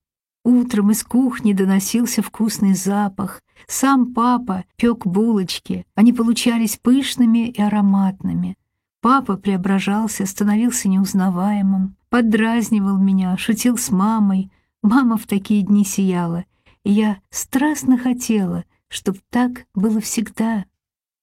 Утром 0.45 0.91
из 0.91 1.05
кухни 1.05 1.53
доносился 1.53 2.21
вкусный 2.21 2.75
запах. 2.75 3.41
Сам 3.69 4.13
папа 4.13 4.65
пек 4.75 5.07
булочки. 5.07 5.87
Они 5.95 6.13
получались 6.13 6.81
пышными 6.83 7.49
и 7.49 7.63
ароматными. 7.63 8.57
Папа 9.05 9.37
преображался, 9.37 10.25
становился 10.25 10.89
неузнаваемым, 10.89 11.95
поддразнивал 12.09 12.97
меня, 12.97 13.37
шутил 13.37 13.77
с 13.77 13.91
мамой. 13.91 14.51
Мама 14.83 15.19
в 15.19 15.27
такие 15.27 15.61
дни 15.61 15.85
сияла, 15.85 16.47
и 16.85 16.93
я 16.93 17.19
страстно 17.29 17.99
хотела, 17.99 18.65
чтобы 18.89 19.19
так 19.29 19.67
было 19.75 20.01
всегда. 20.01 20.65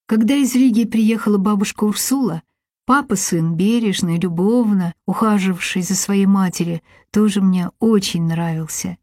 Когда 0.06 0.36
из 0.36 0.54
Риги 0.54 0.86
приехала 0.86 1.40
бабушка 1.40 1.86
Урсула, 1.86 2.44
Папа 2.86 3.16
сын 3.16 3.56
бережно 3.56 4.16
и 4.16 4.20
любовно, 4.20 4.94
ухаживавший 5.08 5.82
за 5.82 5.96
своей 5.96 6.28
матери, 6.28 6.84
тоже 7.10 7.42
мне 7.42 7.72
очень 7.80 8.28
нравился. 8.28 8.98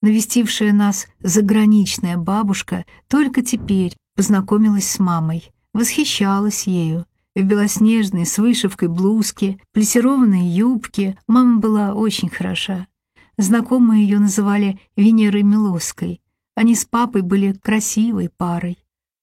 Навестившая 0.00 0.72
нас 0.72 1.08
заграничная 1.20 2.16
бабушка 2.16 2.86
только 3.06 3.42
теперь 3.42 3.94
познакомилась 4.16 4.90
с 4.90 4.98
мамой, 4.98 5.52
восхищалась 5.74 6.66
ею. 6.66 7.04
В 7.34 7.42
белоснежной 7.42 8.26
с 8.26 8.38
вышивкой 8.38 8.88
блузке, 8.88 9.60
плессированной 9.72 10.46
юбке 10.46 11.18
мама 11.26 11.58
была 11.58 11.94
очень 11.94 12.28
хороша. 12.28 12.86
Знакомые 13.36 14.04
ее 14.04 14.18
называли 14.18 14.80
Венерой 14.96 15.42
Милоской. 15.42 16.20
Они 16.54 16.74
с 16.74 16.84
папой 16.84 17.22
были 17.22 17.52
красивой 17.52 18.28
парой. 18.28 18.78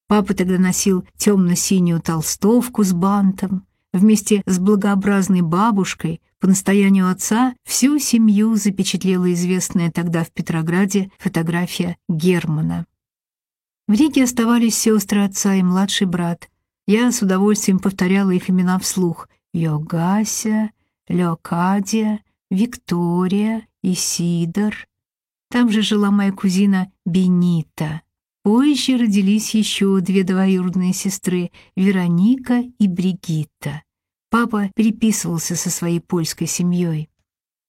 Папа 0.07 0.33
тогда 0.33 0.57
носил 0.57 1.05
темно-синюю 1.15 2.01
толстовку 2.01 2.83
с 2.83 2.91
бантом, 2.91 3.65
Вместе 3.93 4.41
с 4.45 4.57
благообразной 4.57 5.41
бабушкой 5.41 6.21
по 6.39 6.47
настоянию 6.47 7.11
отца 7.11 7.53
всю 7.65 7.99
семью 7.99 8.55
запечатлела 8.55 9.33
известная 9.33 9.91
тогда 9.91 10.23
в 10.23 10.31
Петрограде 10.31 11.11
фотография 11.19 11.97
Германа. 12.07 12.85
В 13.87 13.93
Риге 13.93 14.23
оставались 14.23 14.77
сестры 14.77 15.25
отца 15.25 15.55
и 15.55 15.61
младший 15.61 16.07
брат. 16.07 16.49
Я 16.93 17.09
с 17.13 17.21
удовольствием 17.21 17.79
повторяла 17.79 18.31
их 18.31 18.49
имена 18.49 18.77
вслух. 18.77 19.29
Йогася, 19.53 20.71
Леокадия, 21.07 22.19
Виктория, 22.49 23.65
Исидор. 23.81 24.75
Там 25.49 25.71
же 25.71 25.83
жила 25.83 26.11
моя 26.11 26.33
кузина 26.33 26.91
Бенита. 27.05 28.01
Позже 28.43 28.97
родились 28.97 29.55
еще 29.55 30.01
две 30.01 30.25
двоюродные 30.25 30.91
сестры— 30.91 31.51
Вероника 31.77 32.61
и 32.77 32.89
Бригитта. 32.89 33.83
Папа 34.29 34.69
переписывался 34.75 35.55
со 35.55 35.69
своей 35.69 36.01
польской 36.01 36.47
семьей. 36.47 37.09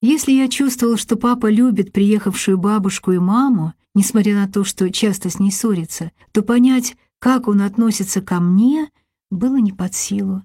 Если 0.00 0.32
я 0.32 0.48
чувствовал, 0.48 0.96
что 0.96 1.14
папа 1.14 1.48
любит 1.48 1.92
приехавшую 1.92 2.58
бабушку 2.58 3.12
и 3.12 3.20
маму, 3.20 3.74
несмотря 3.94 4.34
на 4.34 4.48
то, 4.48 4.64
что 4.64 4.90
часто 4.90 5.30
с 5.30 5.38
ней 5.38 5.52
ссорится, 5.52 6.10
то 6.32 6.42
понять, 6.42 6.96
как 7.20 7.46
он 7.46 7.62
относится 7.62 8.20
ко 8.20 8.40
мне, 8.40 8.90
было 9.32 9.56
не 9.56 9.72
под 9.72 9.94
силу. 9.94 10.42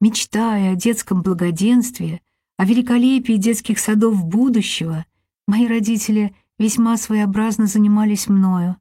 Мечтая 0.00 0.72
о 0.72 0.76
детском 0.76 1.22
благоденствии, 1.22 2.22
о 2.56 2.64
великолепии 2.64 3.34
детских 3.34 3.78
садов 3.78 4.24
будущего, 4.24 5.04
мои 5.46 5.66
родители 5.66 6.34
весьма 6.58 6.96
своеобразно 6.96 7.66
занимались 7.66 8.28
мною, 8.28 8.76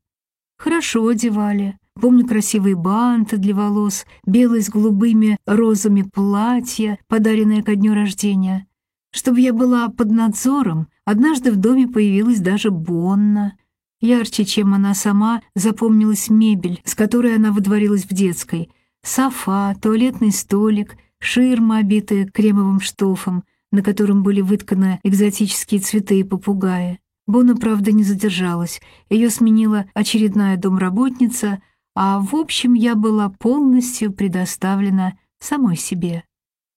Хорошо 0.58 1.08
одевали, 1.08 1.80
Помню 2.00 2.26
красивые 2.26 2.76
банты 2.76 3.38
для 3.38 3.54
волос, 3.54 4.06
белые 4.26 4.62
с 4.62 4.70
голубыми 4.70 5.38
розами 5.46 6.04
платья, 6.04 6.98
подаренное 7.08 7.62
ко 7.62 7.76
дню 7.76 7.94
рождения. 7.94 8.68
Чтобы 9.12 9.42
я 9.42 9.52
была 9.52 9.90
под 9.90 10.10
надзором, 10.10 10.88
однажды 11.04 11.52
в 11.52 11.58
доме 11.58 11.88
появилась 11.90 12.40
даже 12.40 12.72
Бонна. 12.72 13.58
Ярче, 14.00 14.46
чем 14.46 14.74
она 14.74 14.94
сама, 14.94 15.42
запомнилась 15.56 16.30
мебель, 16.30 16.82
с 16.86 16.96
которой 16.96 17.36
она 17.36 17.52
выдворилась 17.52 18.06
в 18.06 18.14
детской. 18.14 18.70
Софа, 19.04 19.76
туалетный 19.82 20.32
столик, 20.32 20.98
ширма, 21.20 21.78
обитая 21.78 22.26
кремовым 22.26 22.80
штофом, 22.80 23.44
на 23.72 23.82
котором 23.82 24.24
были 24.24 24.42
вытканы 24.42 25.00
экзотические 25.04 25.80
цветы 25.80 26.20
и 26.20 26.24
попугаи. 26.24 27.00
Бона, 27.28 27.56
правда, 27.56 27.92
не 27.92 28.04
задержалась. 28.04 28.82
Ее 29.10 29.30
сменила 29.30 29.86
очередная 29.94 30.58
домработница, 30.58 31.62
а 31.96 32.20
в 32.20 32.36
общем 32.36 32.74
я 32.74 32.96
была 32.96 33.30
полностью 33.30 34.12
предоставлена 34.12 35.18
самой 35.40 35.78
себе. 35.78 36.24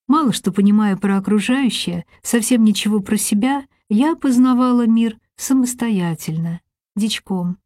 Мало 0.09 0.33
что 0.33 0.53
понимая 0.53 0.97
про 0.97 1.17
окружающее, 1.17 2.05
совсем 2.23 2.65
ничего 2.65 3.01
про 3.01 3.17
себя, 3.17 3.65
я 3.89 4.15
познавала 4.15 4.87
мир 4.87 5.19
самостоятельно, 5.37 6.61
дичком. 6.97 7.57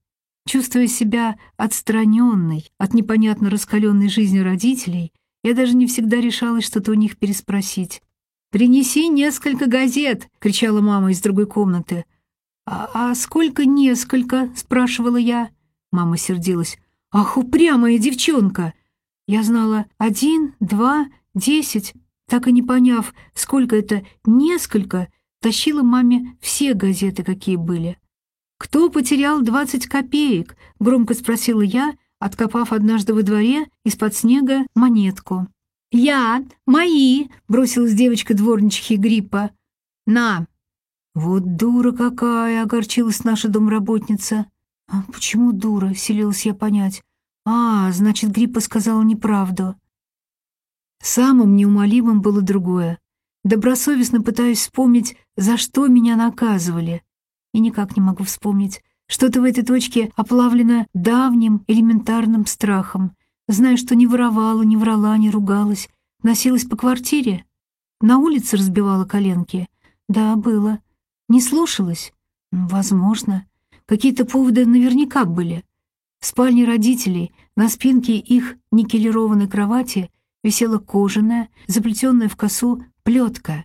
Чувствуя 0.47 0.87
себя 0.87 1.39
отстраненной 1.57 2.71
от 2.79 2.95
непонятно 2.95 3.51
раскаленной 3.51 4.09
жизни 4.09 4.39
родителей, 4.39 5.13
я 5.43 5.55
даже 5.55 5.75
не 5.75 5.89
всегда 5.89 6.19
решалась 6.19 6.65
что-то 6.65 6.93
у 6.93 6.95
них 6.95 7.19
переспросить. 7.19 8.01
«Принеси 8.53 9.09
несколько 9.09 9.67
газет!»— 9.67 10.29
кричала 10.39 10.81
мама 10.81 11.11
из 11.11 11.21
другой 11.21 11.47
комнаты. 11.47 12.05
«А, 12.65 12.89
«А 12.95 13.15
сколько 13.17 13.65
несколько?»— 13.65 14.49
спрашивала 14.57 15.17
я. 15.17 15.51
Мама 15.91 16.17
сердилась. 16.17 16.79
«Ах, 17.11 17.37
упрямая 17.37 17.99
девчонка!» 17.99 18.73
Я 19.27 19.43
знала 19.43 19.87
один, 19.99 20.55
два, 20.61 21.07
десять. 21.35 21.95
Так 22.29 22.47
и 22.47 22.53
не 22.53 22.63
поняв, 22.63 23.15
сколько 23.35 23.75
это 23.75 24.05
несколько, 24.25 25.09
тащила 25.41 25.83
маме 25.83 26.37
все 26.41 26.75
газеты, 26.75 27.25
какие 27.25 27.57
были. 27.57 27.99
«Кто 28.59 28.91
потерял 28.91 29.43
двадцать 29.43 29.87
копеек?»— 29.87 30.57
громко 30.81 31.15
спросила 31.15 31.61
я, 31.61 31.95
откопав 32.19 32.73
однажды 32.73 33.13
во 33.15 33.23
дворе 33.23 33.67
из-под 33.85 34.15
снега 34.15 34.67
монетку. 34.75 35.47
«Я! 35.91 36.45
Мои!»— 36.67 37.29
бросилась 37.49 37.95
девочка 37.95 38.35
дворничихи 38.35 38.97
Гриппа. 38.97 39.51
«На!» 40.07 40.47
«Вот 41.15 41.57
дура 41.57 41.93
какая!»— 41.93 42.63
огорчилась 42.65 43.25
наша 43.25 43.49
домработница. 43.49 44.47
«А 44.89 45.03
почему 45.13 45.53
дура?»— 45.53 45.95
селилась 45.97 46.47
я 46.47 46.55
понять. 46.55 47.03
«А, 47.45 47.93
значит, 47.93 48.31
Гриппа 48.31 48.61
сказала 48.61 49.03
неправду». 49.03 49.77
Самым 51.03 51.57
неумолимым 51.57 52.21
было 52.21 52.41
другое. 52.41 52.99
Добросовестно 53.45 54.23
пытаюсь 54.23 54.61
вспомнить, 54.61 55.17
за 55.37 55.57
что 55.57 55.87
меня 55.87 56.17
наказывали. 56.17 57.03
И 57.57 57.59
никак 57.59 57.97
не 57.97 58.03
могу 58.03 58.23
вспомнить. 58.23 58.83
Что-то 59.07 59.41
в 59.41 59.45
этой 59.45 59.65
точке 59.65 60.13
оплавлено 60.15 60.87
давним 60.93 61.65
элементарным 61.67 62.45
страхом. 62.45 63.17
Знаю, 63.49 63.79
что 63.79 63.95
не 63.95 64.07
воровала, 64.07 64.61
не 64.61 64.77
врала, 64.77 65.17
не 65.17 65.31
ругалась. 65.31 65.89
Носилась 66.23 66.67
по 66.67 66.77
квартире. 66.77 67.47
На 68.03 68.19
улице 68.19 68.59
разбивала 68.59 69.07
коленки. 69.07 69.71
Да, 70.07 70.37
было. 70.37 70.81
Не 71.31 71.41
слушалась? 71.41 72.13
Возможно. 72.53 73.47
Какие-то 73.87 74.27
поводы 74.27 74.67
наверняка 74.67 75.25
были. 75.25 75.65
В 76.21 76.27
спальне 76.27 76.67
родителей 76.67 77.33
на 77.57 77.71
спинке 77.71 78.19
их 78.19 78.57
никелированной 78.71 79.49
кровати 79.49 80.11
висела 80.45 80.77
кожаная, 80.77 81.49
заплетенная 81.69 82.29
в 82.29 82.37
косу 82.37 82.85
плетка. 83.03 83.65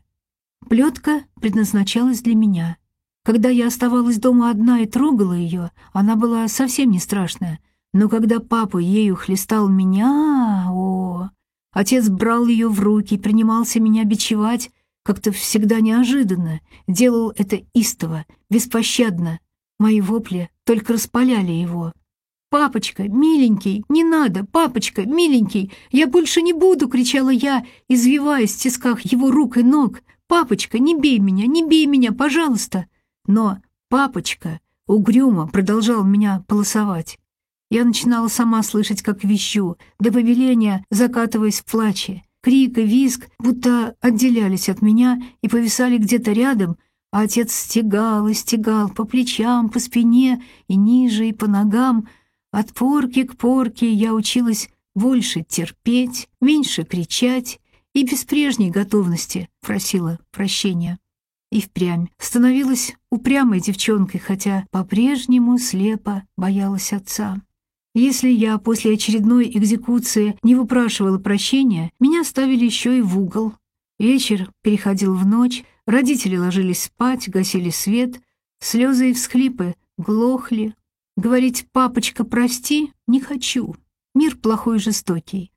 Плетка 0.69 1.25
предназначалась 1.41 2.21
для 2.21 2.36
меня. 2.36 2.77
Когда 3.23 3.49
я 3.49 3.67
оставалась 3.67 4.17
дома 4.17 4.49
одна 4.49 4.81
и 4.81 4.86
трогала 4.86 5.34
ее, 5.34 5.71
она 5.93 6.15
была 6.15 6.47
совсем 6.47 6.91
не 6.91 6.99
страшная— 6.99 7.60
но 7.93 8.07
когда 8.07 8.39
папа 8.39 8.77
ею 8.77 9.15
хлестал 9.15 9.67
меня, 9.67 10.67
о, 10.69 11.29
отец 11.73 12.07
брал 12.07 12.47
ее 12.47 12.69
в 12.69 12.79
руки, 12.79 13.17
принимался 13.17 13.81
меня 13.81 14.05
бичевать, 14.05 14.71
как-то 15.03 15.31
всегда 15.31 15.81
неожиданно, 15.81 16.62
делал 16.88 17.34
это 17.36 17.62
истово, 17.73 18.25
беспощадно. 18.49 19.39
Мои 19.77 19.99
вопли 19.99 20.49
только 20.63 20.93
распаляли 20.93 21.51
его. 21.51 21.91
«Папочка, 22.49 23.03
миленький, 23.03 23.84
не 23.89 24.03
надо! 24.03 24.45
Папочка, 24.45 25.05
миленький! 25.05 25.71
Я 25.89 26.07
больше 26.07 26.41
не 26.41 26.53
буду!»— 26.53 26.88
кричала 26.89 27.29
я, 27.29 27.65
извиваясь 27.88 28.53
в 28.53 28.60
тисках 28.60 29.01
его 29.01 29.31
рук 29.31 29.57
и 29.57 29.63
ног. 29.63 30.01
«Папочка, 30.27 30.77
не 30.77 30.97
бей 30.97 31.19
меня, 31.19 31.45
не 31.45 31.65
бей 31.65 31.86
меня, 31.86 32.12
пожалуйста!» 32.12 32.88
Но 33.25 33.60
папочка 33.89 34.60
угрюмо 34.88 35.47
продолжал 35.47 36.03
меня 36.03 36.43
полосовать. 36.47 37.17
Я 37.69 37.86
начинала 37.86 38.27
сама 38.27 38.63
слышать, 38.63 39.01
как 39.01 39.23
вещу, 39.23 39.77
до 39.99 40.12
повеления 40.12 40.86
закатываясь 40.89 41.62
в 41.62 41.65
плаче. 41.65 42.23
Крик 42.41 42.77
и 42.77 42.84
визг 42.84 43.29
будто 43.39 43.95
отделялись 44.01 44.67
от 44.67 44.81
меня 44.81 45.21
и 45.41 45.47
повисали 45.47 45.97
где-то 45.97 46.31
рядом, 46.31 46.77
а 47.12 47.21
отец 47.21 47.53
стегал 47.53 48.27
и 48.27 48.34
стегал 48.34 48.89
по 48.89 49.05
плечам, 49.05 49.69
по 49.69 49.79
спине 49.79 50.43
и 50.67 50.75
ниже, 50.75 51.29
и 51.29 51.34
по 51.34 51.47
ногам. 51.47 52.07
От 52.51 52.73
порки 52.73 53.23
к 53.23 53.38
порке 53.38 53.93
я 53.93 54.13
училась 54.13 54.69
больше 54.95 55.43
терпеть, 55.43 56.27
меньше 56.41 56.84
кричать 56.84 57.60
и 57.93 58.03
без 58.03 58.25
прежней 58.25 58.71
готовности 58.71 59.49
просила 59.62 60.19
прощения. 60.31 60.99
И 61.51 61.61
впрямь 61.61 62.07
становилась 62.17 62.95
упрямой 63.09 63.59
девчонкой, 63.59 64.21
хотя 64.21 64.65
по-прежнему 64.71 65.57
слепо 65.57 66.23
боялась 66.37 66.93
отца. 66.93 67.41
Если 67.93 68.29
я 68.29 68.57
после 68.57 68.93
очередной 68.93 69.49
экзекуции 69.49 70.37
не 70.43 70.55
выпрашивала 70.55 71.19
прощения, 71.19 71.91
меня 71.99 72.23
ставили 72.23 72.63
еще 72.63 72.97
и 72.97 73.01
в 73.01 73.19
угол. 73.19 73.53
Вечер 73.99 74.49
переходил 74.61 75.13
в 75.13 75.25
ночь, 75.27 75.65
родители 75.85 76.37
ложились 76.37 76.83
спать, 76.83 77.29
гасили 77.29 77.69
свет, 77.69 78.21
слезы 78.59 79.11
и 79.11 79.13
всхлипы 79.13 79.75
глохли. 79.97 80.73
Говорить 81.17 81.67
«папочка, 81.73 82.23
прости» 82.23 82.93
не 83.07 83.19
хочу. 83.19 83.75
Мир 84.15 84.37
плохой 84.37 84.77
и 84.77 84.79
жестокий. 84.79 85.51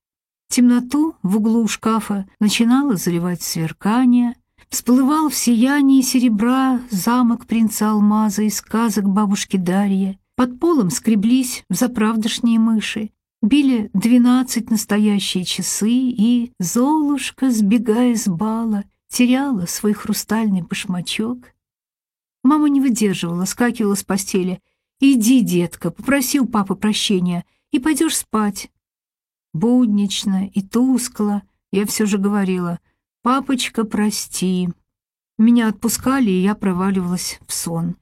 Темноту 0.48 1.14
в 1.22 1.36
углу 1.36 1.66
шкафа 1.68 2.26
начинало 2.40 2.96
заливать 2.96 3.42
сверкание, 3.42 4.34
всплывал 4.74 5.28
в 5.28 5.36
сиянии 5.36 6.02
серебра 6.02 6.80
замок 6.90 7.46
принца 7.46 7.92
Алмаза 7.92 8.42
из 8.42 8.56
сказок 8.56 9.08
бабушки 9.08 9.56
Дарьи. 9.56 10.18
Под 10.34 10.58
полом 10.58 10.90
скреблись 10.90 11.62
взаправдошние 11.70 12.58
мыши, 12.58 13.12
били 13.40 13.88
двенадцать 13.94 14.72
настоящие 14.72 15.44
часы, 15.44 15.92
и 15.92 16.52
Золушка, 16.58 17.52
сбегая 17.52 18.16
с 18.16 18.26
бала, 18.26 18.82
теряла 19.06 19.66
свой 19.66 19.92
хрустальный 19.92 20.62
башмачок. 20.62 21.54
Мама 22.42 22.68
не 22.68 22.80
выдерживала, 22.80 23.44
скакивала 23.44 23.94
с 23.94 24.02
постели. 24.02 24.60
«Иди, 24.98 25.42
детка, 25.42 25.92
попроси 25.92 26.40
у 26.40 26.46
папы 26.46 26.74
прощения, 26.74 27.44
и 27.70 27.78
пойдешь 27.78 28.16
спать». 28.16 28.72
Буднично 29.52 30.48
и 30.48 30.62
тускло 30.62 31.42
я 31.70 31.86
все 31.86 32.06
же 32.06 32.18
говорила, 32.18 32.80
«Папочка, 33.24 33.84
прости». 33.84 34.68
Меня 35.38 35.68
отпускали, 35.68 36.30
и 36.30 36.42
я 36.42 36.54
проваливалась 36.54 37.40
в 37.46 37.54
сон. 37.54 37.96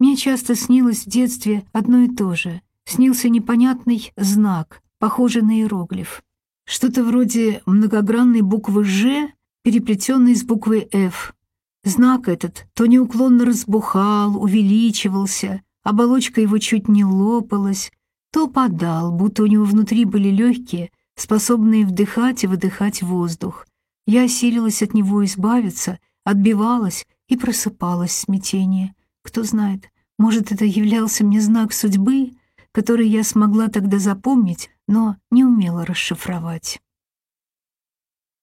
Мне 0.00 0.16
часто 0.16 0.56
снилось 0.56 1.06
в 1.06 1.08
детстве 1.08 1.64
одно 1.72 1.98
и 1.98 2.08
то 2.08 2.34
же. 2.34 2.62
Снился 2.84 3.28
непонятный 3.28 4.12
знак, 4.16 4.82
похожий 4.98 5.42
на 5.42 5.60
иероглиф. 5.60 6.24
Что-то 6.64 7.04
вроде 7.04 7.62
многогранной 7.64 8.40
буквы 8.40 8.82
«Ж», 8.82 9.32
переплетенной 9.62 10.34
с 10.34 10.42
буквой 10.42 10.88
«Ф». 10.90 11.36
Знак 11.84 12.26
этот 12.26 12.66
то 12.74 12.86
неуклонно 12.86 13.44
разбухал, 13.44 14.36
увеличивался, 14.36 15.62
оболочка 15.84 16.40
его 16.40 16.58
чуть 16.58 16.88
не 16.88 17.04
лопалась, 17.04 17.92
то 18.32 18.48
падал, 18.48 19.12
будто 19.12 19.44
у 19.44 19.46
него 19.46 19.62
внутри 19.62 20.04
были 20.06 20.30
легкие, 20.30 20.90
способные 21.14 21.86
вдыхать 21.86 22.42
и 22.42 22.48
выдыхать 22.48 23.00
воздух. 23.00 23.64
Я 24.06 24.24
осилилась 24.24 24.82
от 24.82 24.94
него 24.94 25.24
избавиться, 25.24 25.98
отбивалась 26.24 27.06
и 27.28 27.36
просыпалась 27.36 28.12
в 28.12 28.20
смятении. 28.20 28.94
Кто 29.22 29.42
знает, 29.42 29.90
может, 30.18 30.52
это 30.52 30.64
являлся 30.64 31.24
мне 31.24 31.40
знак 31.40 31.72
судьбы, 31.72 32.32
который 32.72 33.08
я 33.08 33.24
смогла 33.24 33.68
тогда 33.68 33.98
запомнить, 33.98 34.70
но 34.86 35.16
не 35.30 35.44
умела 35.44 35.84
расшифровать. 35.84 36.80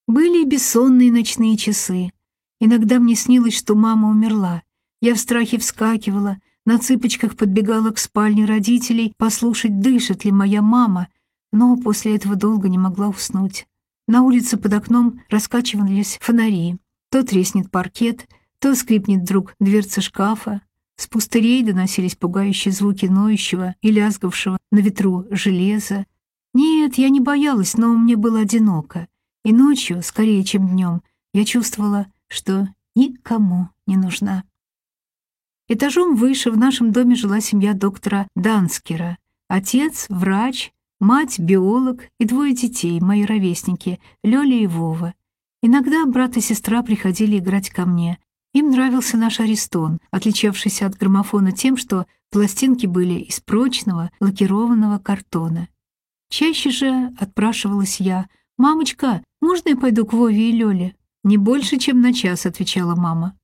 Были 0.06 0.44
бессонные 0.44 1.10
ночные 1.10 1.56
часы. 1.56 2.12
Иногда 2.60 2.98
мне 2.98 3.14
снилось, 3.14 3.56
что 3.56 3.74
мама 3.74 4.10
умерла. 4.10 4.62
Я 5.00 5.14
в 5.14 5.18
страхе 5.18 5.58
вскакивала, 5.58 6.38
на 6.66 6.78
цыпочках 6.78 7.36
подбегала 7.36 7.90
к 7.90 7.98
спальне 7.98 8.44
родителей 8.44 9.14
послушать, 9.16 9.80
дышит 9.80 10.24
ли 10.24 10.32
моя 10.32 10.60
мама, 10.60 11.08
но 11.52 11.76
после 11.76 12.16
этого 12.16 12.36
долго 12.36 12.68
не 12.68 12.78
могла 12.78 13.08
уснуть. 13.08 13.66
На 14.06 14.22
улице 14.22 14.56
под 14.56 14.74
окном 14.74 15.22
раскачивались 15.30 16.18
фонари. 16.20 16.76
То 17.10 17.22
треснет 17.22 17.70
паркет, 17.70 18.28
то 18.58 18.74
скрипнет 18.74 19.22
вдруг 19.22 19.54
дверца 19.60 20.00
шкафа. 20.00 20.60
С 20.96 21.06
пустырей 21.06 21.62
доносились 21.62 22.14
пугающие 22.14 22.72
звуки 22.72 23.06
ноющего 23.06 23.74
и 23.80 23.90
лязгавшего 23.90 24.58
на 24.70 24.78
ветру 24.78 25.26
железа. 25.30 26.06
Нет, 26.52 26.98
я 26.98 27.08
не 27.08 27.20
боялась, 27.20 27.76
но 27.76 27.94
мне 27.94 28.16
было 28.16 28.40
одиноко. 28.40 29.08
И 29.44 29.52
ночью, 29.52 30.02
скорее, 30.02 30.44
чем 30.44 30.68
днем, 30.68 31.02
я 31.32 31.44
чувствовала, 31.44 32.06
что 32.28 32.68
никому 32.94 33.70
не 33.86 33.96
нужна. 33.96 34.44
Этажом 35.66 36.14
выше 36.14 36.50
в 36.50 36.58
нашем 36.58 36.92
доме 36.92 37.14
жила 37.14 37.40
семья 37.40 37.72
доктора 37.72 38.28
Данскера. 38.36 39.16
Отец— 39.48 40.06
врач, 40.10 40.72
мать— 41.00 41.38
биолог 41.38 42.08
и 42.18 42.24
двое 42.24 42.54
детей, 42.54 43.00
мои 43.00 43.24
ровесники, 43.24 44.00
Лёля 44.22 44.56
и 44.56 44.66
Вова. 44.66 45.14
Иногда 45.62 46.04
брат 46.06 46.36
и 46.36 46.40
сестра 46.40 46.82
приходили 46.82 47.38
играть 47.38 47.70
ко 47.70 47.86
мне. 47.86 48.18
Им 48.52 48.70
нравился 48.70 49.16
наш 49.16 49.40
Аристон, 49.40 49.98
отличавшийся 50.10 50.86
от 50.86 50.96
граммофона 50.96 51.52
тем, 51.52 51.76
что 51.76 52.06
пластинки 52.30 52.86
были 52.86 53.14
из 53.14 53.40
прочного 53.40 54.10
лакированного 54.20 54.98
картона. 54.98 55.68
Чаще 56.28 56.70
же 56.70 57.12
отпрашивалась 57.18 58.00
я. 58.00 58.28
«Мамочка, 58.56 59.22
можно 59.40 59.70
я 59.70 59.76
пойду 59.76 60.04
к 60.06 60.12
Вове 60.12 60.50
и 60.50 60.52
Лёле?» 60.52 60.96
«Не 61.24 61.38
больше, 61.38 61.78
чем 61.78 62.00
на 62.00 62.12
час»,— 62.12 62.44
отвечала 62.46 62.94
мама. 62.94 63.36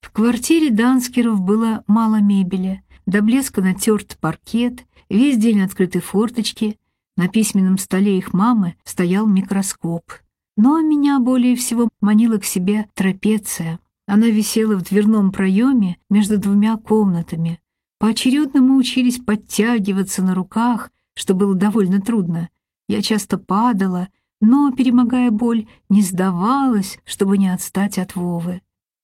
В 0.00 0.10
квартире 0.10 0.70
Данскеров 0.70 1.40
было 1.40 1.84
мало 1.86 2.20
мебели, 2.20 2.82
до 3.06 3.22
блеска 3.22 3.60
натерт 3.60 4.16
паркет, 4.20 4.84
весь 5.08 5.36
день 5.38 5.62
открыты 5.62 6.00
форточки, 6.00 6.78
на 7.16 7.28
письменном 7.28 7.78
столе 7.78 8.16
их 8.16 8.32
мамы 8.32 8.76
стоял 8.84 9.26
микроскоп. 9.26 10.12
Но 10.56 10.80
меня 10.80 11.18
более 11.18 11.56
всего 11.56 11.88
манила 12.00 12.38
к 12.38 12.44
себе 12.44 12.88
трапеция. 12.94 13.80
Она 14.06 14.26
висела 14.26 14.76
в 14.76 14.82
дверном 14.82 15.32
проеме 15.32 15.98
между 16.10 16.38
двумя 16.38 16.76
комнатами. 16.76 17.60
Поочередно 17.98 18.60
мы 18.60 18.76
учились 18.76 19.18
подтягиваться 19.18 20.22
на 20.22 20.34
руках, 20.34 20.90
что 21.14 21.34
было 21.34 21.54
довольно 21.54 22.00
трудно. 22.00 22.48
Я 22.88 23.00
часто 23.00 23.38
падала, 23.38 24.08
но, 24.40 24.72
перемогая 24.72 25.30
боль, 25.30 25.66
не 25.88 26.02
сдавалась, 26.02 26.98
чтобы 27.04 27.38
не 27.38 27.48
отстать 27.48 27.98
от 27.98 28.16
Вовы. 28.16 28.60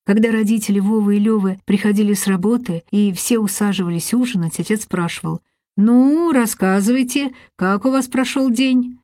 Когда 0.08 0.32
родители 0.32 0.80
Вовы 0.80 1.16
и 1.16 1.20
Лёвы 1.20 1.60
приходили 1.66 2.14
с 2.14 2.26
работы 2.26 2.82
и 2.90 3.12
все 3.12 3.38
усаживались 3.38 4.14
ужинать, 4.14 4.58
отец 4.58 4.84
спрашивал, 4.84 5.42
«Ну, 5.76 6.32
рассказывайте, 6.32 7.34
как 7.56 7.84
у 7.84 7.90
вас 7.90 8.08
прошел 8.08 8.48
день?» 8.48 9.00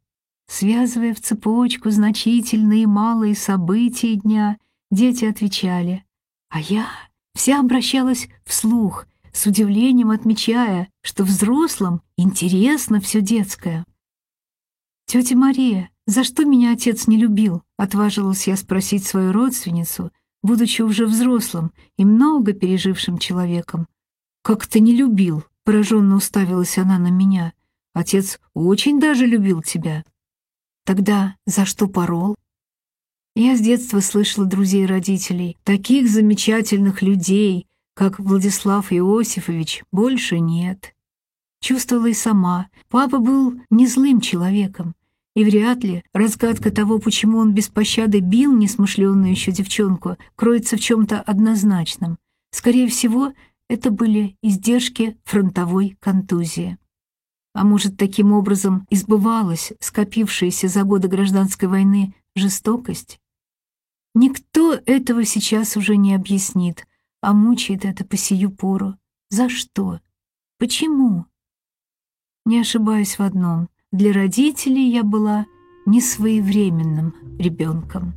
Связывая 0.48 1.12
в 1.12 1.20
цепочку 1.20 1.90
значительные 1.90 2.84
и 2.84 2.86
малые 2.86 3.34
события 3.34 4.14
дня, 4.14 4.56
дети 4.90 5.26
отвечали, 5.26 6.06
а 6.48 6.60
я 6.60 6.86
вся 7.34 7.60
обращалась 7.60 8.28
вслух, 8.46 9.06
с 9.30 9.44
удивлением 9.44 10.10
отмечая, 10.10 10.88
что 11.02 11.24
взрослым 11.24 12.00
интересно 12.16 12.98
все 13.02 13.20
детское. 13.20 13.84
«Тетя 15.04 15.36
Мария, 15.36 15.90
за 16.06 16.24
что 16.24 16.46
меня 16.46 16.72
отец 16.72 17.06
не 17.06 17.18
любил?»— 17.18 17.62
отважилась 17.76 18.46
я 18.46 18.56
спросить 18.56 19.04
свою 19.04 19.32
родственницу— 19.32 20.10
будучи 20.44 20.82
уже 20.82 21.06
взрослым 21.06 21.72
и 21.96 22.04
много 22.04 22.52
пережившим 22.52 23.18
человеком. 23.18 23.88
«Как 24.42 24.66
ты 24.66 24.78
не 24.78 24.94
любил?»— 24.94 25.42
пораженно 25.64 26.16
уставилась 26.16 26.76
она 26.76 26.98
на 26.98 27.08
меня. 27.08 27.54
«Отец 27.94 28.38
очень 28.52 29.00
даже 29.00 29.26
любил 29.26 29.62
тебя». 29.62 30.04
«Тогда 30.84 31.36
за 31.46 31.64
что 31.64 31.88
порол?» 31.88 32.36
Я 33.34 33.56
с 33.56 33.60
детства 33.60 34.00
слышала 34.00 34.46
друзей 34.46 34.84
родителей. 34.84 35.56
Таких 35.64 36.08
замечательных 36.10 37.00
людей, 37.00 37.66
как 37.94 38.20
Владислав 38.20 38.92
Иосифович, 38.92 39.82
больше 39.90 40.38
нет. 40.40 40.94
Чувствовала 41.60 42.06
и 42.06 42.12
сама. 42.12 42.68
Папа 42.90 43.18
был 43.18 43.58
не 43.70 43.86
злым 43.86 44.20
человеком. 44.20 44.94
И 45.34 45.44
вряд 45.44 45.82
ли 45.82 46.04
разгадка 46.12 46.70
того, 46.70 46.98
почему 46.98 47.38
он 47.38 47.52
без 47.54 47.68
пощады 47.68 48.20
бил 48.20 48.56
несмышленную 48.56 49.32
еще 49.32 49.50
девчонку, 49.50 50.16
кроется 50.36 50.76
в 50.76 50.80
чем-то 50.80 51.20
однозначном. 51.20 52.18
Скорее 52.52 52.88
всего, 52.88 53.32
это 53.68 53.90
были 53.90 54.36
издержки 54.42 55.18
фронтовой 55.24 55.96
контузии. 56.00 56.78
А 57.52 57.64
может, 57.64 57.96
таким 57.96 58.32
образом 58.32 58.86
избывалась 58.90 59.72
скопившаяся 59.80 60.68
за 60.68 60.84
годы 60.84 61.08
гражданской 61.08 61.68
войны 61.68 62.14
жестокость? 62.36 63.18
Никто 64.14 64.74
этого 64.86 65.24
сейчас 65.24 65.76
уже 65.76 65.96
не 65.96 66.14
объяснит, 66.14 66.86
а 67.20 67.32
мучает 67.32 67.84
это 67.84 68.04
по 68.04 68.16
сию 68.16 68.50
пору. 68.50 68.96
За 69.30 69.48
что? 69.48 70.00
Почему? 70.58 71.26
Не 72.44 72.60
ошибаюсь 72.60 73.18
в 73.18 73.22
одном. 73.22 73.68
Для 73.94 74.12
родителей 74.12 74.90
я 74.90 75.04
была 75.04 75.46
несвоевременным 75.86 77.14
ребенком. 77.38 78.12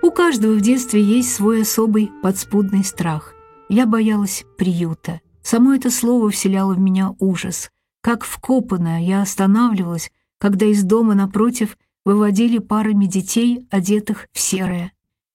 У 0.00 0.10
каждого 0.10 0.54
в 0.54 0.62
детстве 0.62 1.02
есть 1.02 1.34
свой 1.34 1.60
особый 1.60 2.10
подспудный 2.22 2.82
страх. 2.82 3.34
Я 3.68 3.84
боялась 3.84 4.46
приюта. 4.56 5.20
Само 5.42 5.74
это 5.74 5.90
слово 5.90 6.30
вселяло 6.30 6.72
в 6.72 6.80
меня 6.80 7.14
ужас. 7.18 7.68
Как 8.00 8.24
вкопанная 8.24 9.02
я 9.02 9.20
останавливалась, 9.20 10.10
когда 10.40 10.64
из 10.66 10.82
дома 10.82 11.14
напротив 11.14 11.76
выводили 12.04 12.58
парами 12.58 13.04
детей, 13.04 13.68
одетых 13.70 14.26
в 14.32 14.40
серое. 14.40 14.92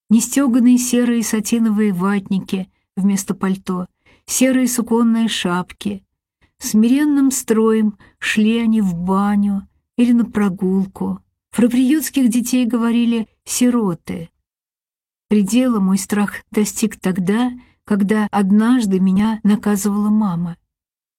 Нестеганные 0.10 0.80
серые 0.80 1.24
сатиновые 1.24 1.94
ватники 1.94 2.70
вместо 2.98 3.36
пальто, 3.36 3.88
серые 4.26 4.68
суконные 4.68 5.28
шапки. 5.28 6.04
Смиренным 6.58 7.30
строем 7.30 7.98
шли 8.18 8.58
они 8.60 8.82
в 8.82 8.96
баню 8.96 9.68
или 9.96 10.12
на 10.12 10.26
прогулку. 10.26 11.20
Про 11.52 11.70
приютских 11.70 12.30
детей 12.30 12.66
говорили 12.66 13.28
«сироты». 13.46 14.30
Предела 15.28 15.80
мой 15.80 16.00
страх 16.00 16.44
достиг 16.52 17.00
тогда, 17.00 17.52
когда 17.84 18.28
однажды 18.32 19.00
меня 19.00 19.40
наказывала 19.44 20.10
мама. 20.10 20.58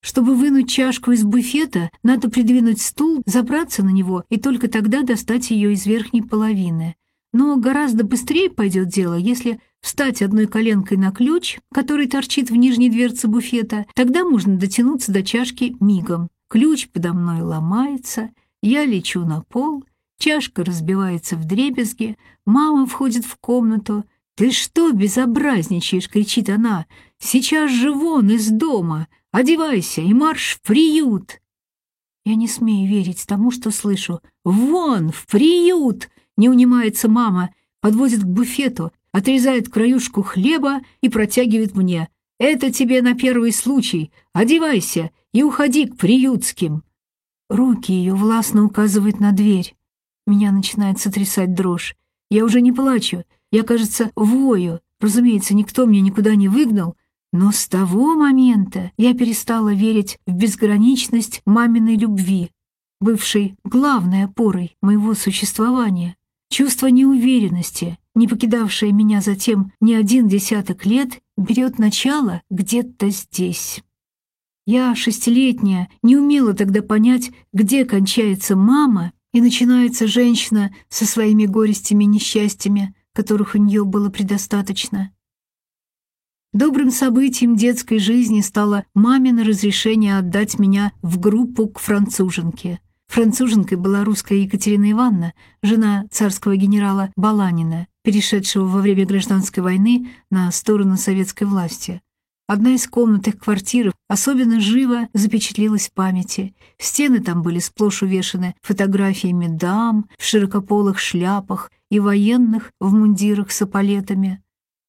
Чтобы 0.07 0.37
вынуть 0.37 0.71
чашку 0.71 1.11
из 1.11 1.25
буфета, 1.25 1.91
надо 2.05 2.31
придвинуть 2.31 2.81
стул, 2.81 3.25
забраться 3.27 3.83
на 3.83 3.89
него 3.89 4.23
и 4.29 4.39
только 4.39 4.69
тогда 4.69 5.03
достать 5.03 5.51
ее 5.51 5.73
из 5.73 5.85
верхней 5.85 6.23
половины. 6.23 6.95
Но 7.33 7.57
гораздо 7.57 8.05
быстрее 8.05 8.49
пойдет 8.49 8.87
дело, 8.87 9.15
если 9.15 9.59
встать 9.81 10.23
одной 10.23 10.47
коленкой 10.47 10.97
на 10.97 11.11
ключ, 11.11 11.59
который 11.75 12.07
торчит 12.07 12.51
в 12.51 12.55
нижней 12.55 12.89
дверце 12.89 13.27
буфета, 13.27 13.85
тогда 13.97 14.23
можно 14.23 14.57
дотянуться 14.57 15.11
до 15.11 15.25
чашки 15.25 15.75
мигом. 15.81 16.29
Ключ 16.49 16.89
подо 16.89 17.13
мной 17.13 17.43
ломается, 17.43 18.31
я 18.63 18.85
лечу 18.85 19.27
на 19.27 19.41
пол, 19.43 19.83
чашка 20.21 20.65
разбивается 20.65 21.35
в 21.35 21.47
дребезги, 21.47 22.17
мама 22.47 22.87
входит 22.87 23.25
в 23.25 23.37
комнату. 23.39 24.05
«Ты 24.37 24.53
что 24.53 24.93
безобразничаешь?»— 24.93 26.09
кричит 26.11 26.49
она. 26.49 26.87
«Сейчас 27.19 27.73
же 27.73 27.91
вон 27.91 28.31
из 28.31 28.51
дома! 28.51 29.09
Одевайся 29.33 30.01
и 30.01 30.13
марш 30.15 30.57
в 30.57 30.63
приют!» 30.63 31.41
Я 32.25 32.35
не 32.35 32.49
смею 32.49 32.89
верить 32.89 33.25
тому, 33.27 33.51
что 33.51 33.71
слышу. 33.71 34.21
«Вон, 34.45 35.11
в 35.11 35.27
приют!»— 35.27 36.09
не 36.37 36.49
унимается 36.49 37.09
мама, 37.09 37.51
подводит 37.81 38.23
к 38.23 38.27
буфету, 38.27 38.93
отрезает 39.13 39.69
краюшку 39.69 40.23
хлеба 40.23 40.81
и 41.01 41.09
протягивает 41.09 41.75
мне. 41.75 42.09
«Это 42.39 42.73
тебе 42.73 43.01
на 43.01 43.15
первый 43.15 43.53
случай. 43.53 44.11
Одевайся 44.33 45.11
и 45.33 45.43
уходи 45.43 45.87
к 45.87 45.97
приютским». 45.97 46.83
Руки 47.49 47.93
ее 47.93 48.15
властно 48.15 48.65
указывают 48.65 49.21
на 49.21 49.33
дверь. 49.33 49.77
Меня 50.27 50.51
начинает 50.51 50.99
сотрясать 50.99 51.55
дрожь. 51.55 51.95
Я 52.29 52.45
уже 52.45 52.61
не 52.61 52.73
плачу, 52.73 53.23
я, 53.53 53.63
кажется, 53.63 54.11
вою. 54.17 54.81
Разумеется, 55.01 55.55
никто 55.55 55.85
меня 55.85 56.01
никуда 56.01 56.35
не 56.35 56.49
выгнал, 56.49 56.97
но 57.33 57.53
с 57.53 57.69
того 57.69 58.15
момента 58.15 58.93
я 58.97 59.15
перестала 59.15 59.73
верить 59.75 60.19
в 60.27 60.33
безграничность 60.33 61.43
маминой 61.45 61.97
любви, 61.97 62.51
бывшей 63.01 63.57
главной 63.65 64.25
опорой 64.25 64.77
моего 64.81 65.15
существования. 65.15 66.17
Чувство 66.49 66.87
неуверенности, 66.87 67.99
не 68.15 68.29
покидавшее 68.29 68.93
меня 68.93 69.21
затем 69.21 69.73
ни 69.81 69.93
один 69.93 70.29
десяток 70.29 70.87
лет, 70.87 71.21
берет 71.37 71.79
начало 71.79 72.43
где-то 72.51 73.11
здесь. 73.11 73.83
Я, 74.67 74.95
шестилетняя, 74.95 75.89
не 76.03 76.17
умела 76.17 76.55
тогда 76.55 76.83
понять, 76.83 77.31
где 77.53 77.85
кончается 77.85 78.57
мама 78.57 79.13
и 79.33 79.41
начинается 79.41 80.07
женщина 80.07 80.75
со 80.89 81.05
своими 81.05 81.47
горестями 81.47 82.05
и 82.05 82.09
несчастьями, 82.09 82.95
которых 83.13 83.55
у 83.55 83.59
нее 83.59 83.85
было 83.85 84.11
предостаточно. 84.11 85.13
Добрым 86.57 86.91
событием 86.91 87.55
детской 87.55 87.99
жизни 87.99 88.41
стало 88.41 88.87
мамино 88.95 89.45
разрешение 89.45 90.17
отдать 90.17 90.59
меня 90.59 90.91
в 91.03 91.21
группу 91.21 91.69
к 91.69 91.79
француженке. 91.79 92.81
Француженкой 93.09 93.77
была 93.77 94.05
русская 94.05 94.39
Екатерина 94.39 94.91
Ивановна, 94.91 95.35
жена 95.63 96.07
царского 96.11 96.57
генерала 96.57 97.11
Баланина, 97.15 97.89
перешедшего 98.03 98.65
во 98.65 98.81
время 98.81 99.05
гражданской 99.05 99.63
войны 99.63 100.09
на 100.31 100.51
сторону 100.51 100.97
советской 100.97 101.45
власти. 101.45 102.01
Одна 102.47 102.71
из 102.71 102.87
комнат 102.87 103.29
их 103.29 103.39
квартиры 103.39 103.93
особенно 104.09 104.59
живо 104.59 105.09
запечатлелась 105.13 105.89
в 105.89 105.93
памяти. 105.93 106.55
Стены 106.79 107.21
там 107.21 107.43
были 107.43 107.59
сплошь 107.59 108.03
увешаны 108.03 108.55
фотографиями 108.63 109.49
дам 109.49 110.07
в 110.17 110.25
широкополых 110.25 110.99
шляпах 110.99 111.71
и 111.91 112.01
военных 112.01 112.71
в 112.81 112.95
мундирах 112.95 113.53
с 113.53 113.61
эполетами. 113.61 114.41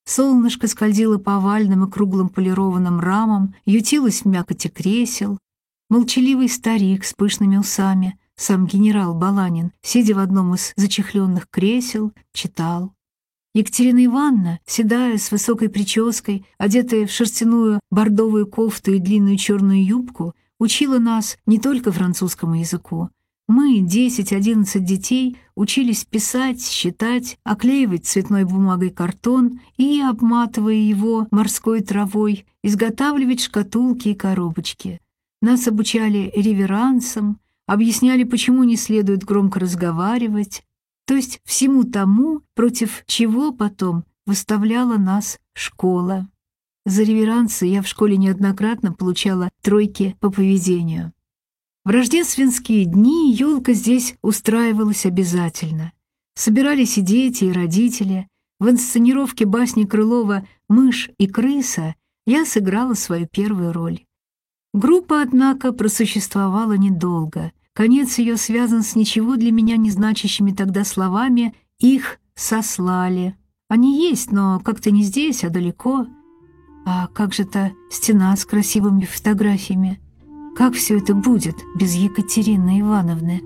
Солнышко 0.07 0.67
скользило 0.67 1.17
по 1.17 1.35
овальным 1.35 1.83
и 1.83 1.91
круглым 1.91 2.29
полированным 2.29 3.01
рамам, 3.01 3.53
ютилось 3.65 4.21
в 4.21 4.25
мякоти 4.25 4.69
кресел. 4.69 5.37
Молчаливый 5.89 6.47
старик 6.47 7.03
с 7.03 7.13
пышными 7.13 7.57
усами, 7.57 8.17
сам 8.37 8.67
генерал 8.67 9.13
Баланин, 9.13 9.73
сидя 9.81 10.15
в 10.15 10.19
одном 10.19 10.55
из 10.55 10.71
зачехленных 10.77 11.49
кресел, 11.49 12.13
читал. 12.31 12.93
Екатерина 13.53 14.05
Ивановна, 14.05 14.59
седая, 14.65 15.17
с 15.17 15.29
высокой 15.29 15.67
прической, 15.67 16.45
одетая 16.57 17.05
в 17.05 17.11
шерстяную 17.11 17.81
бордовую 17.91 18.47
кофту 18.47 18.93
и 18.93 18.99
длинную 18.99 19.35
черную 19.35 19.83
юбку, 19.83 20.35
учила 20.57 20.99
нас 20.99 21.37
не 21.45 21.59
только 21.59 21.91
французскому 21.91 22.55
языку, 22.55 23.09
мы, 23.47 23.79
10-11 23.79 24.79
детей, 24.79 25.37
учились 25.55 26.05
писать, 26.05 26.65
считать, 26.65 27.37
оклеивать 27.43 28.05
цветной 28.05 28.43
бумагой 28.43 28.89
картон 28.89 29.61
и, 29.77 30.01
обматывая 30.01 30.75
его 30.75 31.27
морской 31.31 31.81
травой, 31.81 32.45
изготавливать 32.63 33.41
шкатулки 33.41 34.09
и 34.09 34.15
коробочки. 34.15 34.99
Нас 35.41 35.67
обучали 35.67 36.31
реверансам, 36.35 37.39
объясняли, 37.67 38.23
почему 38.23 38.63
не 38.63 38.75
следует 38.75 39.23
громко 39.23 39.59
разговаривать, 39.59 40.63
то 41.05 41.13
есть 41.13 41.39
всему 41.45 41.83
тому, 41.83 42.41
против 42.53 43.03
чего 43.05 43.53
потом 43.53 44.03
выставляла 44.25 44.97
нас 44.97 45.39
школа. 45.53 46.27
За 46.85 47.03
реверансы 47.03 47.65
я 47.65 47.81
в 47.81 47.87
школе 47.87 48.17
неоднократно 48.17 48.93
получала 48.93 49.49
тройки 49.61 50.15
по 50.19 50.29
поведению. 50.29 51.13
В 51.87 51.89
рождественские 51.89 52.83
дни 52.83 53.31
елка 53.31 53.71
здесь 53.71 54.15
устраивалась 54.21 55.05
обязательно. 55.05 55.93
Собирались 56.35 56.97
и 56.97 57.01
дети, 57.01 57.45
и 57.45 57.51
родители. 57.53 58.27
В 58.59 58.69
инсценировке 58.69 59.45
басни 59.45 59.85
Крылова 59.85 60.45
«Мышь 60.67 61.09
и 61.17 61.27
крыса» 61.27 61.95
я 62.25 62.45
сыграла 62.45 62.93
свою 62.93 63.25
первую 63.25 63.71
роль. 63.71 64.03
Группа, 64.73 65.21
однако, 65.21 65.71
просуществовала 65.71 66.73
недолго. 66.73 67.53
Конец 67.71 68.17
ее 68.17 68.35
связан 68.35 68.83
с 68.83 68.97
ничего 68.97 69.37
для 69.37 69.53
меня 69.53 69.77
не 69.77 69.89
значащими 69.89 70.51
тогда 70.51 70.83
словами 70.83 71.55
«их 71.79 72.19
сослали». 72.35 73.37
Они 73.69 74.09
есть, 74.09 74.33
но 74.33 74.59
как-то 74.59 74.91
не 74.91 75.03
здесь, 75.03 75.45
а 75.45 75.49
далеко. 75.49 76.05
А 76.85 77.07
как 77.07 77.33
же 77.33 77.45
та 77.45 77.71
стена 77.89 78.35
с 78.35 78.45
красивыми 78.45 79.05
фотографиями? 79.05 80.01
Как 80.57 80.73
все 80.73 80.97
это 80.97 81.13
будет 81.13 81.55
без 81.75 81.93
Екатерины 81.93 82.81
Ивановны? 82.81 83.43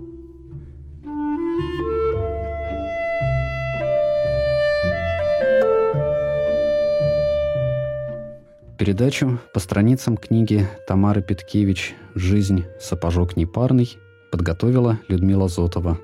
Передачу 8.80 9.39
по 9.54 9.60
страницам 9.60 10.15
книги 10.15 10.65
Тамары 10.88 11.21
Петкевич 11.21 11.95
«Жизнь. 12.15 12.63
Сапожок 12.80 13.36
непарный» 13.36 13.97
подготовила 14.32 14.97
Людмила 15.10 15.50
Зотова. 15.50 16.00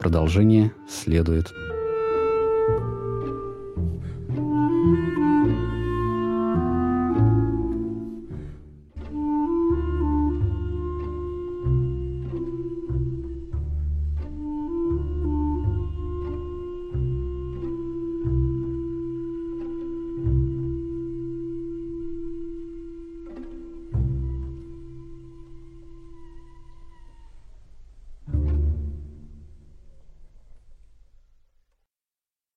Продолжение 0.00 0.72
следует. 0.90 1.52